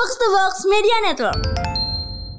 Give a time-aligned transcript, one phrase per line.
[0.00, 1.40] Box to Box Media Network.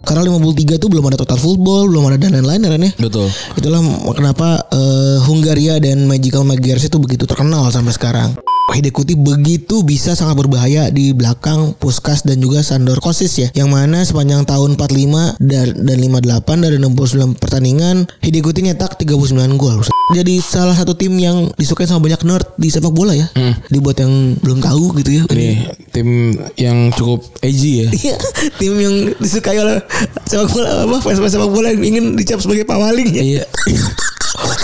[0.01, 2.91] Karena 53 itu belum ada total football, belum ada dan lain-lain ya Ren ya.
[2.97, 3.29] Betul.
[3.53, 3.85] Itulah
[4.17, 8.33] kenapa eh, Hungaria dan Magical Magyars itu begitu terkenal sampai sekarang.
[8.69, 13.47] Hidekuti begitu bisa sangat berbahaya di belakang Puskas dan juga Sandor Kosis ya.
[13.57, 19.81] Yang mana sepanjang tahun 45 dan, dan 58 dari 69 pertandingan Hidekuti nyetak 39 gol.
[20.11, 23.27] Jadi salah satu tim yang disukai sama banyak nerd di sepak bola ya.
[23.71, 25.23] Dibuat yang belum tahu gitu ya.
[25.31, 25.49] Ini
[25.91, 27.89] tim yang cukup edgy ya.
[28.01, 28.17] Iya,
[28.57, 29.79] tim yang disukai oleh
[30.27, 33.23] sepak bola apa fans fans sepak bola yang ingin dicap sebagai pawaling ya.
[33.23, 33.43] Iya.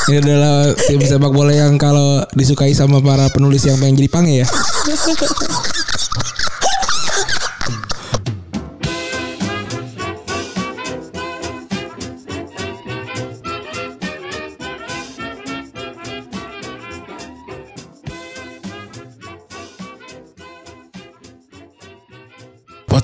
[0.08, 4.34] Ini adalah tim sepak bola yang kalau disukai sama para penulis yang pengen jadi pange
[4.41, 4.48] ya.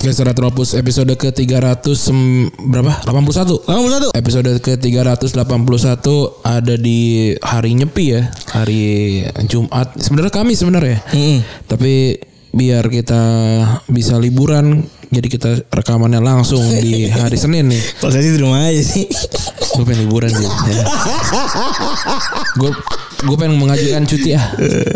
[0.04, 2.92] Podcast Retropus episode ke-300 sem- berapa?
[3.08, 3.64] 81.
[3.64, 4.12] 81.
[4.12, 6.08] Episode ke-381
[6.44, 9.96] ada di hari nyepi ya, hari Jumat.
[9.96, 11.00] Sebenarnya kami sebenarnya.
[11.72, 12.20] Tapi
[12.54, 13.22] biar kita
[13.90, 17.82] bisa liburan jadi kita rekamannya langsung di hari Senin nih.
[18.02, 19.06] Kalau saya sih di rumah aja sih.
[19.78, 20.50] Gue pengen liburan sih.
[22.58, 22.72] Gue
[23.24, 24.42] gue pengen mengajukan cuti ya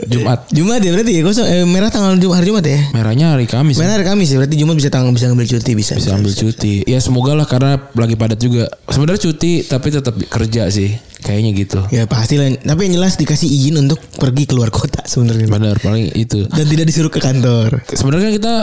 [0.09, 0.49] Jumat.
[0.51, 2.79] Jumat ya berarti ya kosong eh, merah tanggal Jumat hari Jumat ya.
[2.97, 3.77] Merahnya hari Kamis.
[3.77, 5.93] Merah hari Kamis ya berarti Jumat bisa tanggal bisa ngambil cuti bisa.
[5.95, 6.73] bisa ambil cuti.
[6.89, 8.73] Ya semoga lah karena lagi padat juga.
[8.89, 10.97] Sebenarnya cuti tapi tetap kerja sih.
[11.27, 11.79] Kayaknya gitu.
[11.91, 12.47] Ya pasti lah.
[12.55, 15.51] Tapi yang jelas dikasih izin untuk pergi keluar kota sebenarnya.
[15.51, 16.47] Benar paling itu.
[16.47, 17.83] Dan tidak disuruh ke kantor.
[17.91, 18.53] Sebenarnya kita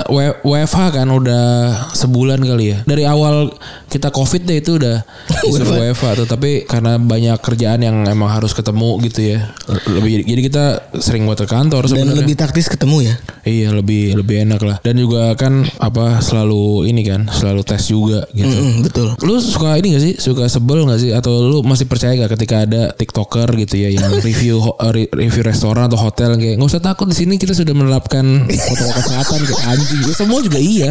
[0.41, 1.45] WFH kan udah
[1.93, 2.79] sebulan kali ya.
[2.89, 3.53] Dari awal
[3.93, 5.05] kita Covid deh itu udah
[5.45, 6.27] disuruh WFH tuh.
[6.27, 9.53] Tapi karena banyak kerjaan yang emang harus ketemu gitu ya.
[9.85, 10.65] Lebih jadi kita
[11.05, 12.21] sering buat ke kantor Dan sebenarnya.
[12.25, 13.15] lebih taktis ketemu ya.
[13.45, 14.77] Iya lebih lebih enak lah.
[14.81, 18.49] Dan juga kan apa selalu ini kan selalu tes juga gitu.
[18.49, 19.13] Mm, betul.
[19.21, 20.15] Lu suka ini gak sih?
[20.17, 21.13] Suka sebel gak sih?
[21.13, 25.43] Atau lu masih percaya gak ketika ada tiktoker gitu ya yang review eh, re- review
[25.43, 29.63] restoran atau hotel kayak nggak usah takut di sini kita sudah menerapkan protokol kesehatan kayak
[29.67, 30.01] anjing.
[30.07, 30.91] Ya, semua juga iya.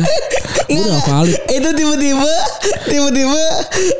[0.63, 1.37] Gue udah valid.
[1.51, 2.33] Itu tiba-tiba
[2.87, 3.43] tiba-tiba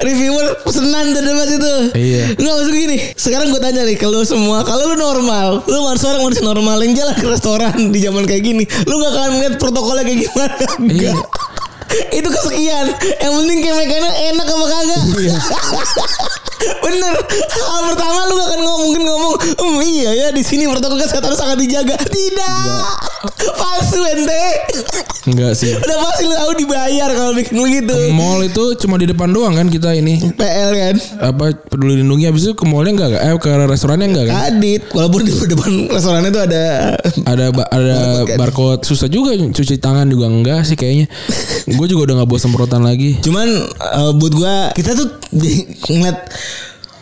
[0.04, 1.74] reviewer pesenan tuh debat itu.
[1.94, 2.24] Iya.
[2.40, 2.98] Enggak maksud gini.
[3.16, 6.94] Sekarang gue tanya nih kalau semua kalau lu normal, lu harus orang manusia normal yang
[6.96, 10.56] jalan ke restoran di zaman kayak gini, lu gak akan ngeliat protokolnya kayak gimana.
[10.84, 11.14] Iya.
[12.18, 12.86] Itu kesekian.
[13.18, 15.02] Yang penting kayak mekaniknya enak apa kagak.
[16.64, 17.14] Bener.
[17.60, 21.36] Hal pertama lu gak akan ngomong mungkin ngomong, "Hmm, iya ya di sini protokol kesehatan
[21.36, 22.80] sangat dijaga." Tidak.
[23.54, 24.44] Palsu ente.
[25.26, 25.72] Enggak sih.
[25.74, 27.96] Udah pasti lu tahu dibayar kalau bikin begitu.
[28.10, 30.96] Mall itu cuma di depan doang kan kita ini PL kan.
[31.24, 34.82] apa peduli lindungi habis itu ke mallnya enggak eh ke restorannya enggak kan Kadit.
[34.90, 36.64] Walaupun di depan restorannya itu ada
[37.26, 38.38] ada ba- ada Barcode kan?
[38.38, 41.08] barcode susah juga cuci tangan juga enggak sih kayaknya
[41.66, 45.08] gue juga udah nggak bawa semprotan lagi Cuman eh, buat gua kita tuh
[45.90, 46.30] ngeliat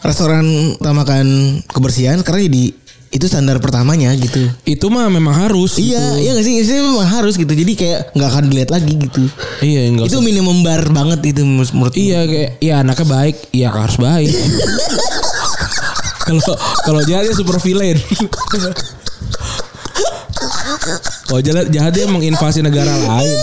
[0.02, 1.26] restoran utamakan
[1.68, 2.64] kebersihan karena jadi
[3.12, 4.48] itu standar pertamanya gitu.
[4.64, 6.24] itu mah memang harus Iya, gitu.
[6.24, 6.54] iya gak sih?
[6.58, 7.52] Itu memang harus gitu.
[7.52, 9.28] Jadi kayak nggak akan dilihat lagi gitu.
[9.60, 14.00] iya enggak itu minimum bar banget itu menurut iya kayak iya anaknya baik iya harus
[14.00, 14.32] baik
[16.26, 16.56] kalau
[16.88, 18.00] kalau jahat dia super villain
[21.32, 23.38] Oh jahat jahat dia menginvasi negara lain.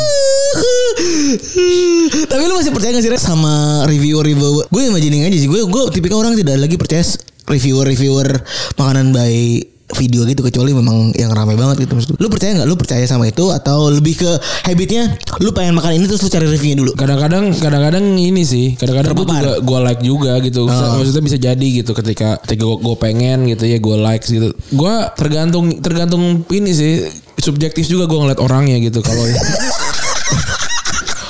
[2.28, 4.70] Tapi lu masih percaya gak sih sama reviewer-reviewer?
[4.72, 5.48] Gue imagining aja sih.
[5.48, 7.04] Gue gue tipikal orang tidak lagi percaya
[7.48, 8.28] reviewer-reviewer
[8.76, 9.64] makanan by
[9.96, 12.20] video gitu kecuali memang yang ramai banget gitu maksud.
[12.20, 12.68] Lu percaya nggak?
[12.68, 14.30] Lu percaya sama itu atau lebih ke
[14.68, 16.92] habitnya lu pengen makan ini terus lu cari reviewnya dulu?
[16.92, 20.68] Kadang-kadang kadang-kadang ini sih, kadang-kadang gue juga gue like juga gitu.
[20.68, 24.52] Maksudnya, maksudnya bisa jadi gitu ketika ketika gue pengen gitu ya gue like gitu.
[24.76, 27.08] Gue tergantung tergantung ini sih
[27.40, 29.24] subjektif juga gue ngeliat orangnya gitu kalau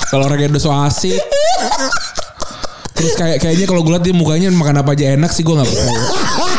[0.09, 1.21] kalau orangnya udah so asik.
[2.99, 5.69] Terus kayak kayaknya kalau gue liat dia mukanya makan apa aja enak sih gue nggak
[5.69, 6.01] percaya.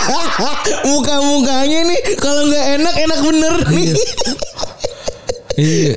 [0.88, 3.92] Muka-mukanya nih kalau nggak enak enak bener nih.
[5.54, 5.94] Iya.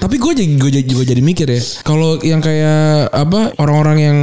[0.00, 1.60] Tapi gue jadi gue jadi, juga jadi mikir ya.
[1.82, 4.18] Kalau yang kayak apa orang-orang yang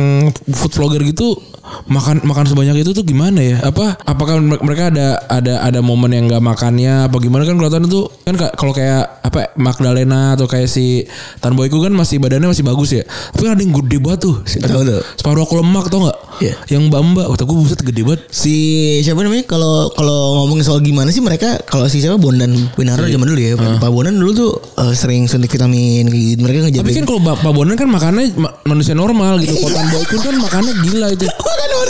[0.49, 1.37] food vlogger gitu
[1.85, 3.61] makan makan sebanyak itu tuh gimana ya?
[3.61, 8.09] Apa apakah mereka ada ada ada momen yang nggak makannya apa gimana kan kelihatan tuh
[8.25, 11.05] kan ka- kalau kayak apa Magdalena atau kayak si
[11.37, 13.03] Tan Boyku kan masih badannya masih bagus ya.
[13.05, 14.35] Tapi kan ada yang gede banget tuh.
[14.49, 14.81] Si- Tahu.
[15.13, 16.17] Separuh aku lemak tau nggak?
[16.39, 16.55] Iya.
[16.69, 18.21] Yang mbak-mbak, kata gue buset gede banget.
[18.29, 18.55] Si
[18.99, 23.25] siapa namanya kalau kalau ngomongin soal gimana sih mereka kalau si siapa Bondan Winaro zaman
[23.25, 26.39] dulu ya Pak Bondan dulu tuh eh, sering suntik vitamin gitu.
[26.39, 29.51] mereka ngejaga Tapi kan kalau Pak Bondan kan makannya ma- manusia normal gitu.
[29.53, 31.25] Kalau Tan Boy Kun kan makannya gila itu.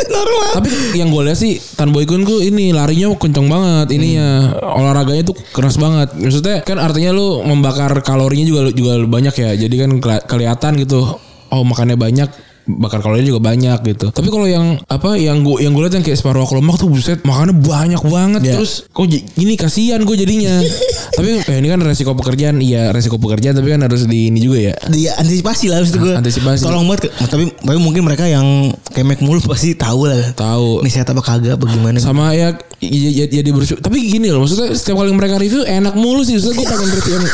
[0.10, 3.88] normal Tapi yang gue lihat sih Tan Boy Kun tuh ini larinya kenceng banget.
[3.92, 4.30] Ini ya
[4.60, 6.14] olahraganya tuh keras banget.
[6.16, 9.50] Maksudnya kan artinya lu membakar kalorinya juga juga banyak ya.
[9.56, 11.06] Jadi kan keli- kelihatan gitu.
[11.50, 12.30] Oh makannya banyak
[12.72, 14.08] bakar kalorinya juga banyak gitu.
[14.10, 16.86] Tapi kalau yang apa yang gue yang gue lihat yang kayak separuh aku lemak tuh
[16.86, 18.54] buset makannya banyak banget Ya.
[18.56, 20.62] terus kok j- ini kasihan gue jadinya.
[21.18, 24.60] tapi eh, ini kan resiko pekerjaan iya resiko pekerjaan tapi kan harus di ini juga
[24.62, 24.74] ya.
[24.88, 26.62] dia antisipasi lah maksud gue Antisipasi.
[26.62, 28.46] tolong banget ke- tapi tapi mungkin mereka yang
[28.88, 30.80] kemek mulu pasti tahu lah Tahu.
[30.80, 34.72] ini sehat apa kagak bagaimana sama ya ya, ya, jadi bersyukur tapi gini loh maksudnya
[34.72, 37.26] setiap kali mereka review enak mulu sih maksudnya gue pengen review yang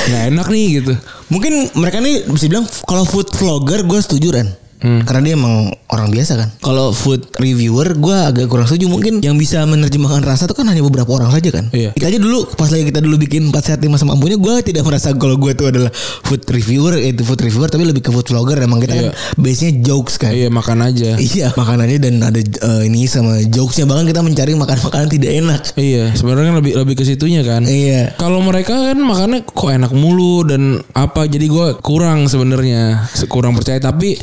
[0.00, 0.94] nggak enak nih gitu
[1.28, 4.48] Mungkin mereka nih bisa bilang kalau food vlogger gue setuju Ren.
[4.80, 5.00] Hmm.
[5.02, 5.54] Karena dia emang
[5.86, 6.48] orang biasa kan.
[6.58, 8.88] Kalau food reviewer gue agak kurang setuju.
[8.88, 11.68] Mungkin yang bisa menerjemahkan rasa itu kan hanya beberapa orang saja kan.
[11.70, 11.92] Iya.
[11.92, 15.12] Kita aja dulu pas lagi kita dulu bikin 4 sehat 5 mampunya gue tidak merasa
[15.12, 15.92] kalau gue tuh adalah
[16.22, 19.02] food reviewer itu food reviewer tapi lebih ke food vlogger emang kita Iya.
[19.02, 20.30] kan base-nya jokes kan.
[20.30, 24.78] iya makan aja Iya makanannya dan ada eh, ini sama jokesnya bahkan kita mencari makan
[24.80, 25.60] makanan tidak enak.
[25.76, 28.16] iya sebenarnya kan lebih lebih ke situnya kan Iya.
[28.16, 30.62] kalau mereka kan makannya kok enak mulu dan
[30.92, 34.16] apa jadi gue kurang sebenarnya Se- kurang percaya tapi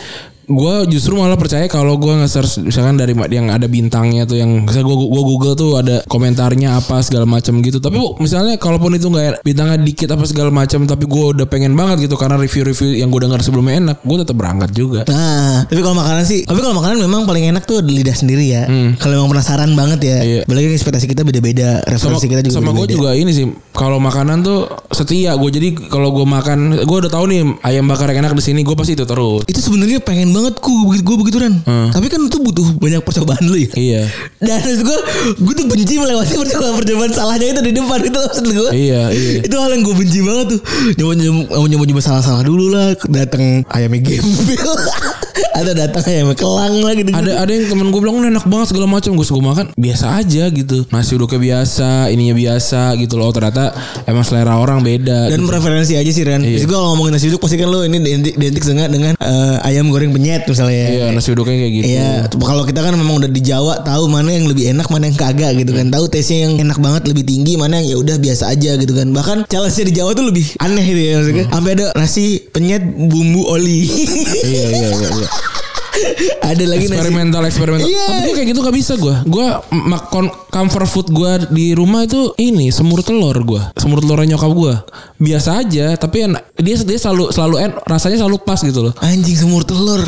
[0.47, 4.79] gue justru malah percaya kalau gue nge-search misalkan dari yang ada bintangnya tuh yang gue
[5.11, 9.77] gue google tuh ada komentarnya apa segala macam gitu tapi misalnya kalaupun itu nggak bintangnya
[9.83, 13.43] dikit apa segala macam tapi gue udah pengen banget gitu karena review-review yang gue dengar
[13.43, 17.23] sebelumnya enak gue tetap berangkat juga Nah, tapi kalau makanan sih, tapi kalau makanan memang
[17.23, 18.63] paling enak tuh lidah sendiri ya.
[18.99, 20.17] Kalau memang penasaran banget ya.
[20.19, 20.27] Hmm.
[20.27, 20.41] Iya.
[20.43, 24.43] Apalagi ekspektasi kita beda-beda, sama, referensi kita juga sama gue juga ini sih kalau makanan
[24.43, 28.35] tuh setia gue jadi kalau gue makan gue udah tahu nih ayam bakar yang enak
[28.35, 31.53] di sini gue pasti itu terus Itu sebenarnya pengen banget ku begitu gue begitu kan.
[31.65, 33.69] Tapi kan itu butuh banyak percobaan dulu ya.
[33.73, 34.01] iya
[34.37, 34.97] Dan maksud gue,
[35.41, 38.69] gue tuh benci melewati percobaan-percobaan salahnya itu di depan itu maksud gue.
[38.71, 39.41] Iya, iya.
[39.41, 40.59] Itu hal yang gue benci banget tuh.
[41.01, 42.93] Nyoba-nyoba nyoba-nyoba salah-salah dulu lah.
[43.09, 44.61] Datang ayamnya gembel.
[45.53, 47.09] Atau datang ayamnya kelang lah gitu.
[47.09, 50.05] ada ada yang temen gue bilang "Ini enak banget segala macam gue gue makan biasa
[50.17, 53.73] aja gitu nasi uduknya biasa ininya biasa gitu loh ternyata
[54.05, 55.49] emang selera orang beda Dan gitu.
[55.49, 56.41] preferensi aja sih Ren.
[56.41, 56.61] Iya.
[56.61, 59.89] Gue kalau ngomongin nasi uduk pasti kan lo ini identik, identik dengan dengan eh, ayam
[59.89, 60.85] goreng penyet misalnya.
[60.87, 64.29] iya nasi uduknya kayak gitu Iya, kalau kita kan memang udah di Jawa tahu mana
[64.29, 65.87] yang lebih enak, mana yang kagak gitu kan.
[65.87, 69.07] Tahu tesnya yang enak banget lebih tinggi, mana yang ya udah biasa aja gitu kan.
[69.09, 71.45] Bahkan challenge di Jawa tuh lebih aneh gitu ya maksudnya.
[71.49, 73.87] Sampai ada nasi penyet bumbu oli.
[74.43, 75.26] iya iya iya, iya.
[76.39, 78.03] Ada lagi nasi eksperimental eksperimental Iya.
[78.07, 82.33] tapi gue kayak gitu gak bisa gue gue makan comfort food gue di rumah itu
[82.37, 84.73] ini semur telur gue semur telurnya nyokap gue
[85.19, 86.41] biasa aja tapi enak.
[86.55, 90.03] dia dia selalu selalu en, rasanya selalu pas gitu loh anjing semur telur.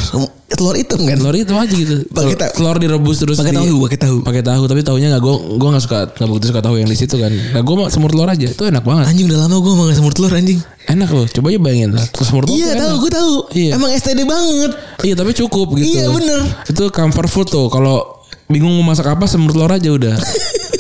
[0.50, 1.14] Telur hitam kan?
[1.14, 4.18] telur itu aja gitu Pakai telur, ta- telur direbus terus Pakai tahu, pakai tahu.
[4.20, 6.98] pakai tahu tapi tahunya nggak gue gue nggak suka nggak begitu suka tahu yang di
[6.98, 9.74] situ kan nah gue mau semur telur aja itu enak banget Anjing udah lama gue
[9.76, 10.58] makan semur telur anjing.
[10.88, 13.34] enak loh coba aja bayangin lah semur telur Iya tahu, gue tahu.
[13.52, 13.72] Iya.
[13.78, 14.72] Emang STD banget.
[15.06, 15.96] Iya tapi cukup gitu.
[16.00, 16.42] Iya, bener.
[16.68, 17.68] itu comfort food tuh.
[17.72, 20.16] Kalau bingung mau masak apa semur telur aja udah.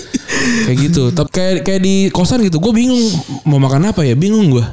[0.65, 1.03] Kayak gitu.
[1.13, 2.61] Tapi kayak kayak di kosan gitu.
[2.61, 3.01] Gue bingung
[3.45, 4.13] mau makan apa ya?
[4.13, 4.65] Bingung gue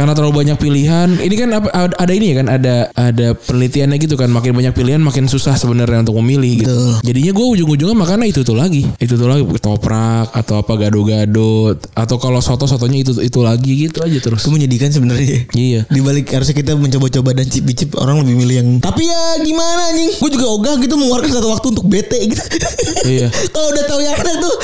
[0.00, 1.08] karena terlalu banyak pilihan.
[1.20, 4.32] Ini kan ada ada ini ya kan ada ada penelitiannya gitu kan.
[4.32, 6.72] Makin banyak pilihan makin susah sebenarnya untuk memilih gitu.
[6.72, 6.92] Betul.
[7.04, 8.88] jadinya gue ujung-ujungnya makannya itu tuh lagi.
[8.96, 14.00] Itu tuh lagi ketoprak atau apa gado-gado atau kalau soto sotonya itu itu lagi gitu
[14.00, 14.40] aja terus.
[14.40, 15.44] Itu menyedihkan sebenarnya.
[15.52, 15.84] iya.
[15.84, 20.16] Di balik harusnya kita mencoba-coba dan cip-cip orang lebih milih yang Tapi ya gimana anjing?
[20.16, 22.44] Gue juga ogah gitu mengeluarkan satu waktu untuk bete gitu.
[23.04, 23.28] Iya.
[23.52, 24.54] Kalau udah tahu yang enak tuh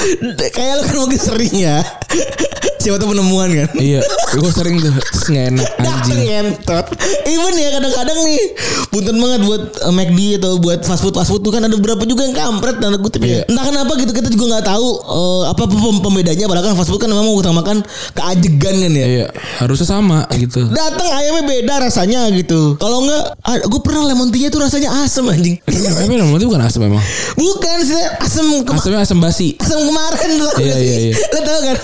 [0.57, 1.85] Kayak lu kan mungkin sering ya.
[2.83, 3.69] Siapa tuh penemuan kan?
[3.77, 4.01] Iya.
[4.37, 4.93] Gue sering tuh
[5.27, 6.87] terus nggak enak Dateng anjing ngentot
[7.27, 8.43] Even ya kadang-kadang nih
[8.87, 12.07] Punten banget buat uh, McD atau buat fast food Fast food tuh kan ada beberapa
[12.07, 13.43] juga yang kampret Tanda kutip ya Iya.
[13.51, 17.03] Entah kenapa gitu Kita juga gak tahu uh, Apa pem- pembedanya Padahal kan fast food
[17.03, 17.83] kan memang utamakan
[18.15, 19.27] Keajegan kan ya iya
[19.59, 22.77] harusnya sama gitu Datang ayamnya beda rasanya gitu.
[22.77, 25.57] Kalau enggak, gue pernah lemon tea tuh rasanya asem anjing.
[25.65, 27.01] Tapi namanya itu bukan asam memang.
[27.35, 29.57] Bukan sih asem Asamnya asam basi.
[29.57, 30.53] asem kemarin tuh.
[30.59, 31.15] Iya, iya, iya.
[31.17, 31.77] Lo tau kan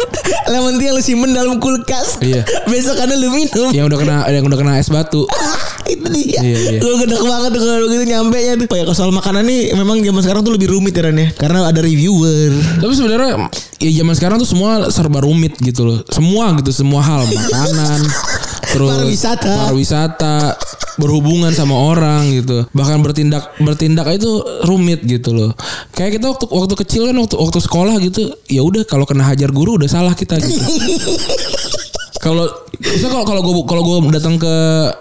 [0.48, 2.20] lemon tea yang lu simpen dalam kulkas.
[2.20, 2.44] Iya.
[2.66, 3.70] Besok kan lu minum.
[3.70, 5.22] Yang udah kena yang udah kena es batu.
[5.92, 6.40] itu dia.
[6.40, 6.78] Iya, iya.
[6.80, 8.66] Gue gedek banget tuh kalau begitu nyampe nya tuh.
[8.70, 11.28] Ya kalau soal makanan nih memang zaman sekarang tuh lebih rumit ya Ran ya.
[11.34, 12.50] Karena ada reviewer.
[12.80, 13.50] Tapi sebenarnya
[13.82, 15.98] ya zaman sekarang tuh semua serba rumit gitu loh.
[16.08, 18.00] Semua gitu, semua hal makanan,
[18.72, 19.52] terus Pariwisata.
[19.68, 20.36] pariwisata,
[21.02, 22.62] berhubungan sama orang gitu.
[22.70, 24.30] Bahkan bertindak bertindak itu
[24.64, 25.50] rumit gitu loh.
[25.92, 29.50] Kayak kita waktu waktu kecil kan waktu waktu sekolah gitu, ya udah kalau kena hajar
[29.50, 30.62] guru udah salah kita gitu.
[32.22, 32.46] Kalau
[32.78, 34.54] misalnya kalau kalau gue kalau gue datang ke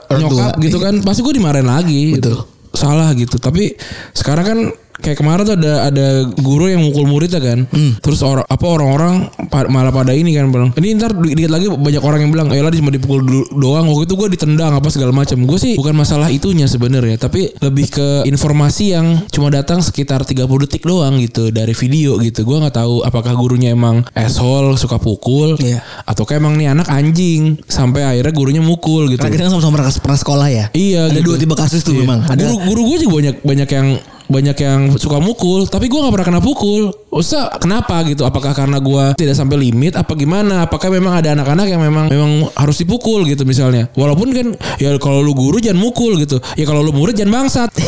[0.10, 0.64] Orang nyokap tua.
[0.66, 2.18] gitu kan, pasti gue dimarahin lagi.
[2.18, 2.34] Gitu.
[2.34, 2.50] Betul.
[2.74, 3.38] salah gitu.
[3.38, 3.78] Tapi
[4.16, 4.60] sekarang kan
[5.02, 6.06] kayak kemarin tuh ada ada
[6.38, 7.66] guru yang mukul muridnya kan.
[8.00, 9.16] Terus orang apa orang-orang
[9.48, 10.70] pa- malah pada ini kan bilang.
[10.72, 13.90] Ini ntar di- dikit lagi banyak orang yang bilang, "Ya lah cuma dipukul do- doang."
[13.90, 15.42] Waktu itu gue ditendang apa segala macam.
[15.42, 20.38] Gue sih bukan masalah itunya sebenarnya, tapi lebih ke informasi yang cuma datang sekitar 30
[20.62, 22.44] detik doang gitu dari video gitu.
[22.44, 25.82] Gue nggak tahu apakah gurunya emang asshole suka pukul Iya.
[26.04, 29.18] atau kayak emang nih anak anjing sampai akhirnya gurunya mukul gitu.
[29.18, 30.66] Karena kita kan sama-sama pernah, pernah sekolah ya.
[30.72, 31.26] Iya Ada gitu.
[31.26, 32.02] dua tipe kasus tuh Iya.
[32.04, 32.20] memang.
[32.24, 33.88] Ada Guru guru gue juga banyak banyak yang
[34.32, 36.90] banyak yang suka mukul, tapi gue nggak pernah kena pukul.
[37.12, 38.24] Usah kenapa gitu?
[38.24, 39.94] Apakah karena gue tidak sampai limit?
[39.94, 40.64] Apa gimana?
[40.64, 43.92] Apakah memang ada anak-anak yang memang memang harus dipukul gitu misalnya?
[43.94, 44.48] Walaupun kan
[44.80, 46.40] ya kalau lu guru jangan mukul gitu.
[46.56, 47.70] Ya kalau lu murid jangan bangsat.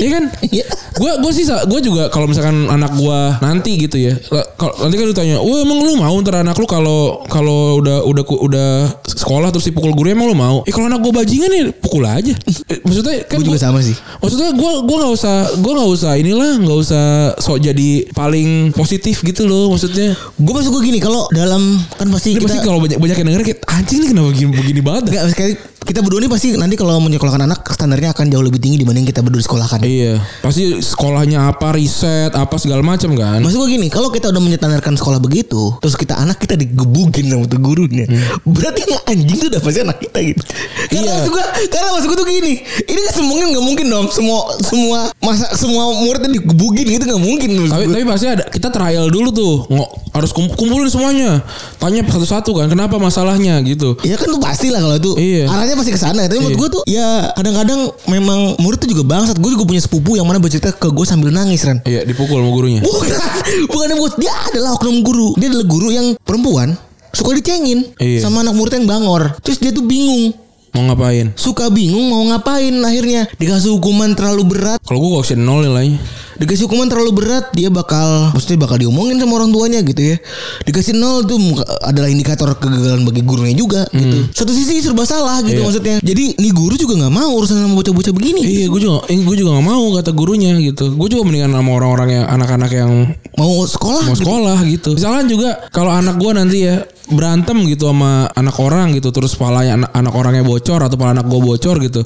[0.00, 0.24] Iya kan?
[0.40, 0.64] Iya.
[0.96, 4.16] Gue gue sih gue juga kalau misalkan anak gue nanti gitu ya.
[4.32, 8.08] la- Kalau nanti kan ditanya, "Wah, emang lu mau ntar anak lu kalau kalau udah
[8.08, 8.68] udah udah
[9.04, 12.32] sekolah terus dipukul guru emang lu mau?" Eh kalau anak gue bajingan nih pukul aja.
[12.32, 13.92] Eh, Maksudnya kan gue juga gua- sama sih.
[13.92, 17.04] Maksudnya gue gua nggak usah gue nggak usah inilah nggak usah
[17.40, 20.12] sok jadi paling positif gitu loh maksudnya.
[20.36, 23.28] Gue masuk gue gini kalau dalam kan pasti Ini kita pasti kalau banyak banyak yang
[23.32, 25.02] denger kayak anjing nih kenapa begini, begini banget.
[25.02, 28.58] dah?" Enggak, sekali kita berdua nih pasti nanti kalau menyekolahkan anak standarnya akan jauh lebih
[28.58, 29.80] tinggi dibanding kita berdua disekolahkan.
[29.80, 33.40] Iya, pasti sekolahnya apa, riset, apa segala macam kan.
[33.40, 37.44] Maksud gue gini, kalau kita udah menyetandarkan sekolah begitu, terus kita anak kita digebukin sama
[37.44, 38.04] tuh gurunya,
[38.44, 40.42] berarti yang anjing tuh udah pasti anak kita gitu.
[40.42, 40.60] Karena
[40.90, 40.98] Hmm.
[41.00, 41.12] Iya.
[41.16, 42.52] maksud gue, karena maksud gue tuh gini,
[42.84, 47.50] ini kan semua nggak mungkin dong, semua semua masa semua muridnya digebukin gitu nggak mungkin.
[47.66, 47.94] Tapi gue.
[47.94, 49.54] tapi pasti ada kita trial dulu tuh.
[49.66, 51.40] Nggak harus kum- kumpulin semuanya.
[51.78, 53.96] Tanya satu-satu kan kenapa masalahnya gitu.
[54.04, 55.46] Ya kan tuh pasti lah kalau itu Iya.
[55.48, 56.24] arahnya pasti ke sana.
[56.24, 56.60] Tapi menurut Iya.
[56.60, 59.36] gue tuh ya kadang-kadang memang murid tuh juga bangsat.
[59.36, 61.78] Gue juga punya sepupu yang mana bercerita ke gue sambil nangis Ren.
[61.82, 62.80] Iya, dipukul sama gurunya.
[62.80, 63.18] Bukan,
[63.72, 65.34] bukan buat dia adalah oknum guru.
[65.36, 66.74] Dia adalah guru yang perempuan
[67.10, 68.22] suka dicengin Iya.
[68.22, 69.34] sama anak murid yang bangor.
[69.42, 70.30] Terus dia tuh bingung,
[70.70, 71.34] Mau ngapain?
[71.34, 74.78] suka bingung mau ngapain akhirnya dikasih hukuman terlalu berat.
[74.82, 75.98] Kalau gue kok nol nilainya.
[76.40, 80.16] Dikasih hukuman terlalu berat, dia bakal maksudnya bakal diomongin sama orang tuanya gitu ya.
[80.64, 81.36] Dikasih nol tuh
[81.84, 84.24] adalah indikator kegagalan bagi gurunya juga gitu.
[84.32, 85.56] Satu sisi serba salah gitu Hmm.
[85.60, 85.64] Iya.
[85.68, 85.96] maksudnya.
[86.00, 88.40] Jadi nih guru juga nggak mau urusan sama bocah-bocah begini.
[88.40, 90.96] Iya, gue juga, eh, gue juga gak mau kata gurunya gitu.
[90.96, 92.92] Gue juga mendingan sama orang-orang yang anak-anak yang
[93.36, 94.24] Mau sekolah mau gitu.
[94.24, 94.88] sekolah gitu.
[94.96, 96.80] Misalkan juga kalau anak gue nanti ya
[97.10, 101.26] berantem gitu sama anak orang gitu, terus palanya anak, anak orangnya bocor atau pala anak
[101.26, 102.02] gue bocor gitu.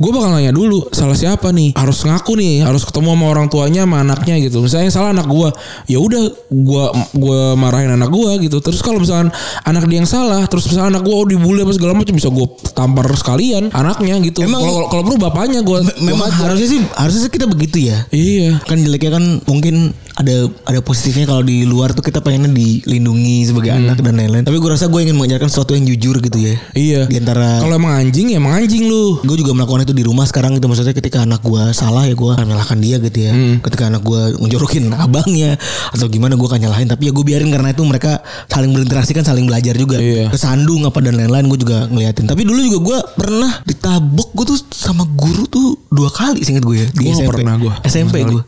[0.00, 1.76] Gue bakal nanya dulu salah siapa nih?
[1.76, 4.64] Harus ngaku nih harus ketemu sama orang tuanya sama anaknya gitu.
[4.64, 5.48] Misalnya yang salah anak gue
[5.92, 6.84] ya udah gue
[7.20, 8.64] gua marahin anak gue gitu.
[8.64, 9.28] Terus kalau misalkan
[9.68, 12.46] anak dia yang salah terus misalnya anak gue oh dibully apa segala macam bisa gue
[12.72, 14.40] tampar sekalian anaknya gitu.
[14.40, 18.00] Kalau kalau- perlu bapaknya gue Memang harusnya sih harusnya sih kita begitu ya.
[18.08, 18.56] iya.
[18.64, 23.70] Kan jeleknya kan mungkin ada ada positifnya kalau di luar tuh kita pengennya dilindungi sebagai
[23.70, 23.88] Hmm.
[23.88, 24.42] anak dan lain-lain.
[24.42, 26.54] Tapi gue rasa gue ingin mengajarkan sesuatu yang jujur gitu ya.
[26.72, 30.02] iya Di antara kalau emang anjing ya emang anjing lu gue juga melakukan itu di
[30.02, 33.32] rumah sekarang gitu maksudnya ketika anak gue salah ya gue akan menyalahkan dia gitu ya.
[33.32, 33.56] Hmm.
[33.60, 35.56] Ketika anak gue ngejorokin abangnya
[35.90, 39.24] atau gimana gue akan nyalahin tapi ya gue biarin karena itu mereka saling berinteraksi kan
[39.24, 39.96] saling belajar juga.
[39.96, 40.28] Iya.
[40.28, 42.26] Kesandung apa dan lain-lain gue juga ngeliatin.
[42.26, 46.76] Tapi dulu juga gue pernah ditabok gue tuh sama guru tuh dua kali singkat gue
[46.76, 47.30] ya di Gua SMP.
[47.32, 47.74] pernah gua.
[47.82, 48.42] SMP gue.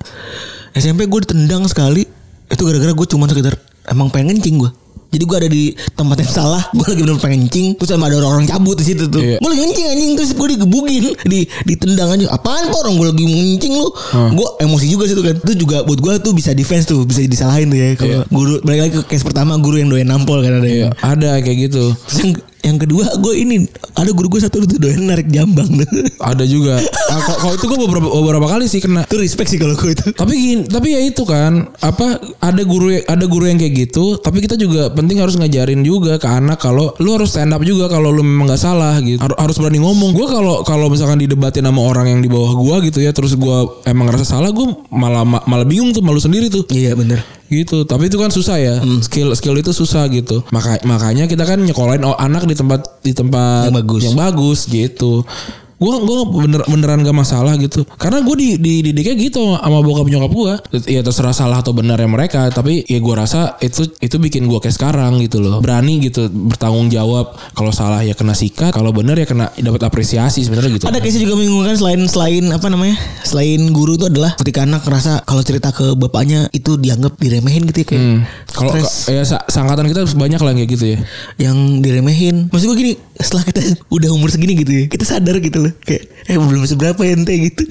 [0.73, 2.05] SMP gue ditendang sekali.
[2.49, 4.71] Itu gara-gara gue cuma sekedar emang pengen kencing gue.
[5.13, 8.17] Jadi gue ada di tempat yang salah, gue lagi bener pengen kencing, terus sama ada
[8.17, 9.21] orang-orang cabut di situ tuh.
[9.21, 9.37] Iya.
[9.37, 12.33] Gue lagi kencing anjing terus gue digebukin, di ditendang aja.
[12.33, 13.89] Apaan kok orang gue lagi mau kencing lu?
[14.33, 15.37] Gue emosi juga situ kan.
[15.37, 17.89] Itu juga buat gue tuh bisa defense tuh, bisa disalahin tuh ya.
[17.93, 18.21] Kalau Iya.
[18.33, 20.93] guru balik lagi ke case pertama guru yang doyan nampol kan ada Iya, yang.
[20.97, 21.93] ada kayak gitu.
[22.63, 25.89] Yang kedua gue ini ada guru gue satu tuh doyan narik jambang tuh.
[26.23, 26.79] Ada juga.
[26.79, 29.03] Nah, kalau itu gue beberapa beberapa kali sih kena.
[29.03, 30.07] itu respect sih kalau gue itu.
[30.13, 32.07] Tapi gini, tapi ya itu kan apa
[32.39, 36.25] ada guru ada guru yang kayak gitu, tapi kita juga penting harus ngajarin juga ke
[36.25, 39.19] anak kalau lu harus stand up juga kalau lu memang nggak salah gitu.
[39.19, 40.15] Har- Harus berani ngomong.
[40.15, 43.67] Gua kalau kalau misalkan didebatin sama orang yang di bawah gua gitu ya, terus gua
[43.83, 46.63] emang ngerasa salah, gua malah ma- malah bingung tuh, malu sendiri tuh.
[46.69, 47.42] Iya bener.
[47.55, 48.99] Gitu tapi itu kan susah ya Hmm.
[48.99, 53.69] skill skill itu susah gitu maka makanya kita kan nyekolahin anak di tempat di tempat
[53.69, 54.01] Yang bagus.
[54.03, 55.13] yang bagus gitu
[55.83, 60.07] gua gua bener beneran gak masalah gitu karena gue di di didiknya gitu sama bokap
[60.07, 60.53] nyokap gua
[60.87, 64.63] ya terserah salah atau benar ya mereka tapi ya gua rasa itu itu bikin gua
[64.63, 69.19] kayak sekarang gitu loh berani gitu bertanggung jawab kalau salah ya kena sikat kalau benar
[69.19, 72.95] ya kena dapat apresiasi sebenarnya gitu Ada case juga membingungkan selain selain apa namanya?
[73.25, 77.83] Selain guru itu adalah ketika anak ngerasa kalau cerita ke bapaknya itu dianggap diremehin gitu
[77.83, 78.03] ya kayak.
[78.05, 78.21] Hmm.
[78.53, 78.73] kalau
[79.09, 80.99] ya sa- seangkatan kita banyak lah kayak gitu ya
[81.41, 82.53] yang diremehin.
[82.53, 85.72] Maksud gue gini, setelah kita udah umur segini gitu ya, kita sadar gitu loh.
[85.81, 87.63] Kayak eh belum seberapa ya ente gitu.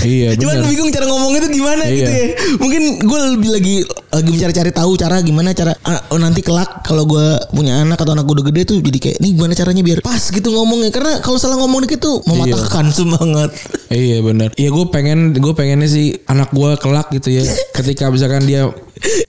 [0.00, 0.68] Iya, Cuman bener.
[0.68, 1.92] bingung cara ngomong itu gimana Iya.
[1.94, 2.26] gitu ya.
[2.56, 3.74] Mungkin gue lebih lagi
[4.08, 8.16] lagi mencari-cari tahu cara gimana cara ah, oh, nanti kelak kalau gue punya anak atau
[8.16, 11.20] anak gue udah gede tuh jadi kayak nih gimana caranya biar pas gitu ngomongnya karena
[11.20, 13.52] kalau salah ngomong dikit tuh mematahkan semangat.
[13.88, 14.48] Iya benar.
[14.54, 17.44] Iya gue pengen gue pengennya sih anak gue kelak gitu ya.
[17.72, 18.72] Ketika misalkan dia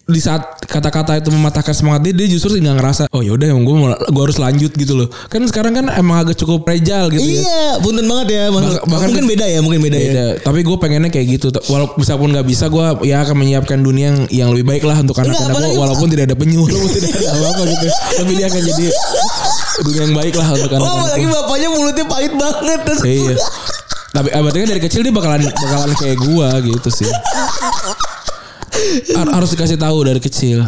[0.10, 3.76] di saat kata-kata itu mematahkan semangat dia, dia justru nggak ngerasa oh yaudah emang gue
[4.10, 5.08] gue harus lanjut gitu loh.
[5.30, 7.42] Kan sekarang kan emang agak cukup fragile gitu ya.
[7.44, 8.44] Iya, punten banget ya.
[8.50, 10.06] Maksud- Bah- bahkan- mungkin beda ya, mungkin beda, ya.
[10.06, 10.26] Beda.
[10.42, 11.48] Tapi gue pengennya kayak gitu.
[11.66, 14.98] Walaupun bisa pun nggak bisa, gue ya akan menyiapkan dunia yang yang lebih baik lah
[14.98, 15.78] untuk anak-anak gue.
[15.78, 17.88] Walaupun tidak ada penyu, walaupun tidak ada apa-apa gitu.
[18.20, 18.86] Tapi dia akan jadi
[19.80, 21.00] dunia yang baik lah untuk Oh, anak-anak.
[21.00, 21.34] apalagi gue.
[21.34, 22.82] bapaknya mulutnya pahit banget.
[23.00, 23.36] Iya.
[24.10, 27.06] Tapi ah, berarti kan dari kecil dia bakalan bakalan kayak gua gitu sih.
[29.16, 30.64] Har- harus dikasih tahu dari kecil.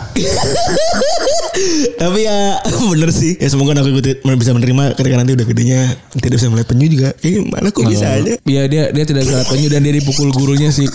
[1.97, 2.57] Tapi ya
[2.91, 3.37] bener sih.
[3.37, 5.79] Ya semoga gue ti- bisa menerima ketika nanti udah gedenya
[6.17, 7.09] tidak bisa melihat penyu juga.
[7.19, 8.33] Kayak mana kok bisa aja.
[8.41, 10.87] Iya dia dia tidak bisa penyu dan dia dipukul gurunya sih.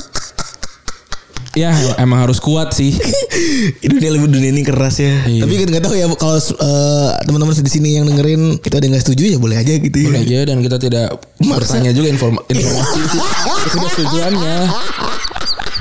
[1.57, 2.93] Ya emang harus kuat sih.
[3.81, 5.25] dunia lebih dunia ini keras ya.
[5.25, 5.49] Iya.
[5.49, 9.05] Tapi kan nggak tahu ya kalau eh, teman-teman di sini yang dengerin kita ada nggak
[9.09, 10.09] setuju ya boleh aja gitu ya.
[10.13, 12.99] Boleh aja dan kita tidak bertanya juga informa informasi
[13.73, 14.57] ketidaksetujuannya.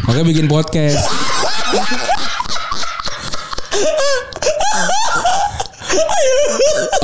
[0.06, 1.02] Makanya bikin podcast.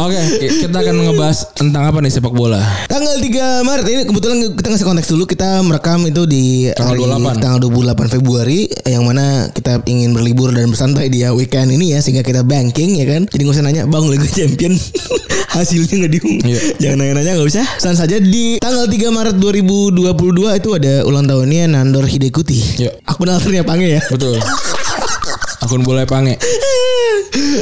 [0.02, 0.18] Oke,
[0.66, 2.58] kita akan ngebahas tentang apa nih sepak bola.
[2.90, 7.38] Tanggal 3 Maret ini kebetulan kita ngasih konteks dulu kita merekam itu di Tanggal 28.
[7.38, 12.26] tanggal 28 Februari yang mana kita ingin berlibur dan bersantai di weekend ini ya sehingga
[12.26, 13.30] kita banking ya kan.
[13.30, 14.74] Jadi nggak usah nanya Bang Liga Champion
[15.56, 16.40] hasilnya nggak diumum.
[16.50, 16.60] Iya.
[16.82, 17.66] Jangan nanya-nanya nggak usah.
[17.78, 22.82] San saja di tanggal 3 Maret 2022 itu ada ulang tahunnya Nandor Hidekuti.
[22.82, 22.92] Iya.
[23.06, 24.02] Akun alternya Pange ya.
[24.10, 24.42] Betul.
[25.62, 26.42] Akun bola pange.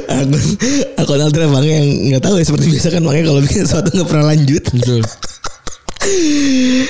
[0.10, 0.44] Akun
[0.98, 4.10] akun alternya Pange yang nggak tahu ya seperti biasa kan Pange kalau bikin sesuatu nggak
[4.10, 4.64] pernah lanjut.
[4.74, 5.02] Betul.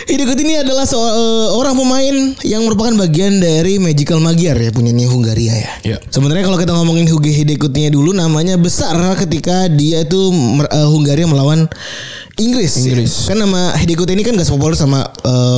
[0.06, 5.10] Hidekut ini adalah so- eh, orang pemain yang merupakan bagian dari Magical Magyar ya punyanya
[5.10, 5.72] Hungaria ya.
[5.82, 5.98] Iya.
[6.14, 10.30] Sebenarnya kalau kita ngomongin Hugo Hidekutnya dulu namanya besar ketika dia itu
[10.62, 11.66] eh, Hungaria melawan
[12.40, 12.72] Inggris.
[12.74, 12.82] ya.
[12.88, 13.14] Inggris.
[13.28, 15.04] Kan nama Hidekut ini kan gak sepopuler sama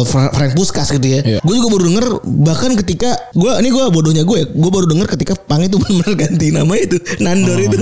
[0.04, 1.20] Fra- Frank Puskas gitu ya.
[1.22, 1.40] Iya.
[1.40, 2.06] Gue juga baru denger
[2.42, 6.12] bahkan ketika gue ini gue bodohnya gue ya, gue baru denger ketika Pang itu benar
[6.14, 7.60] ganti nama itu Nandor Oh.
[7.62, 7.78] itu.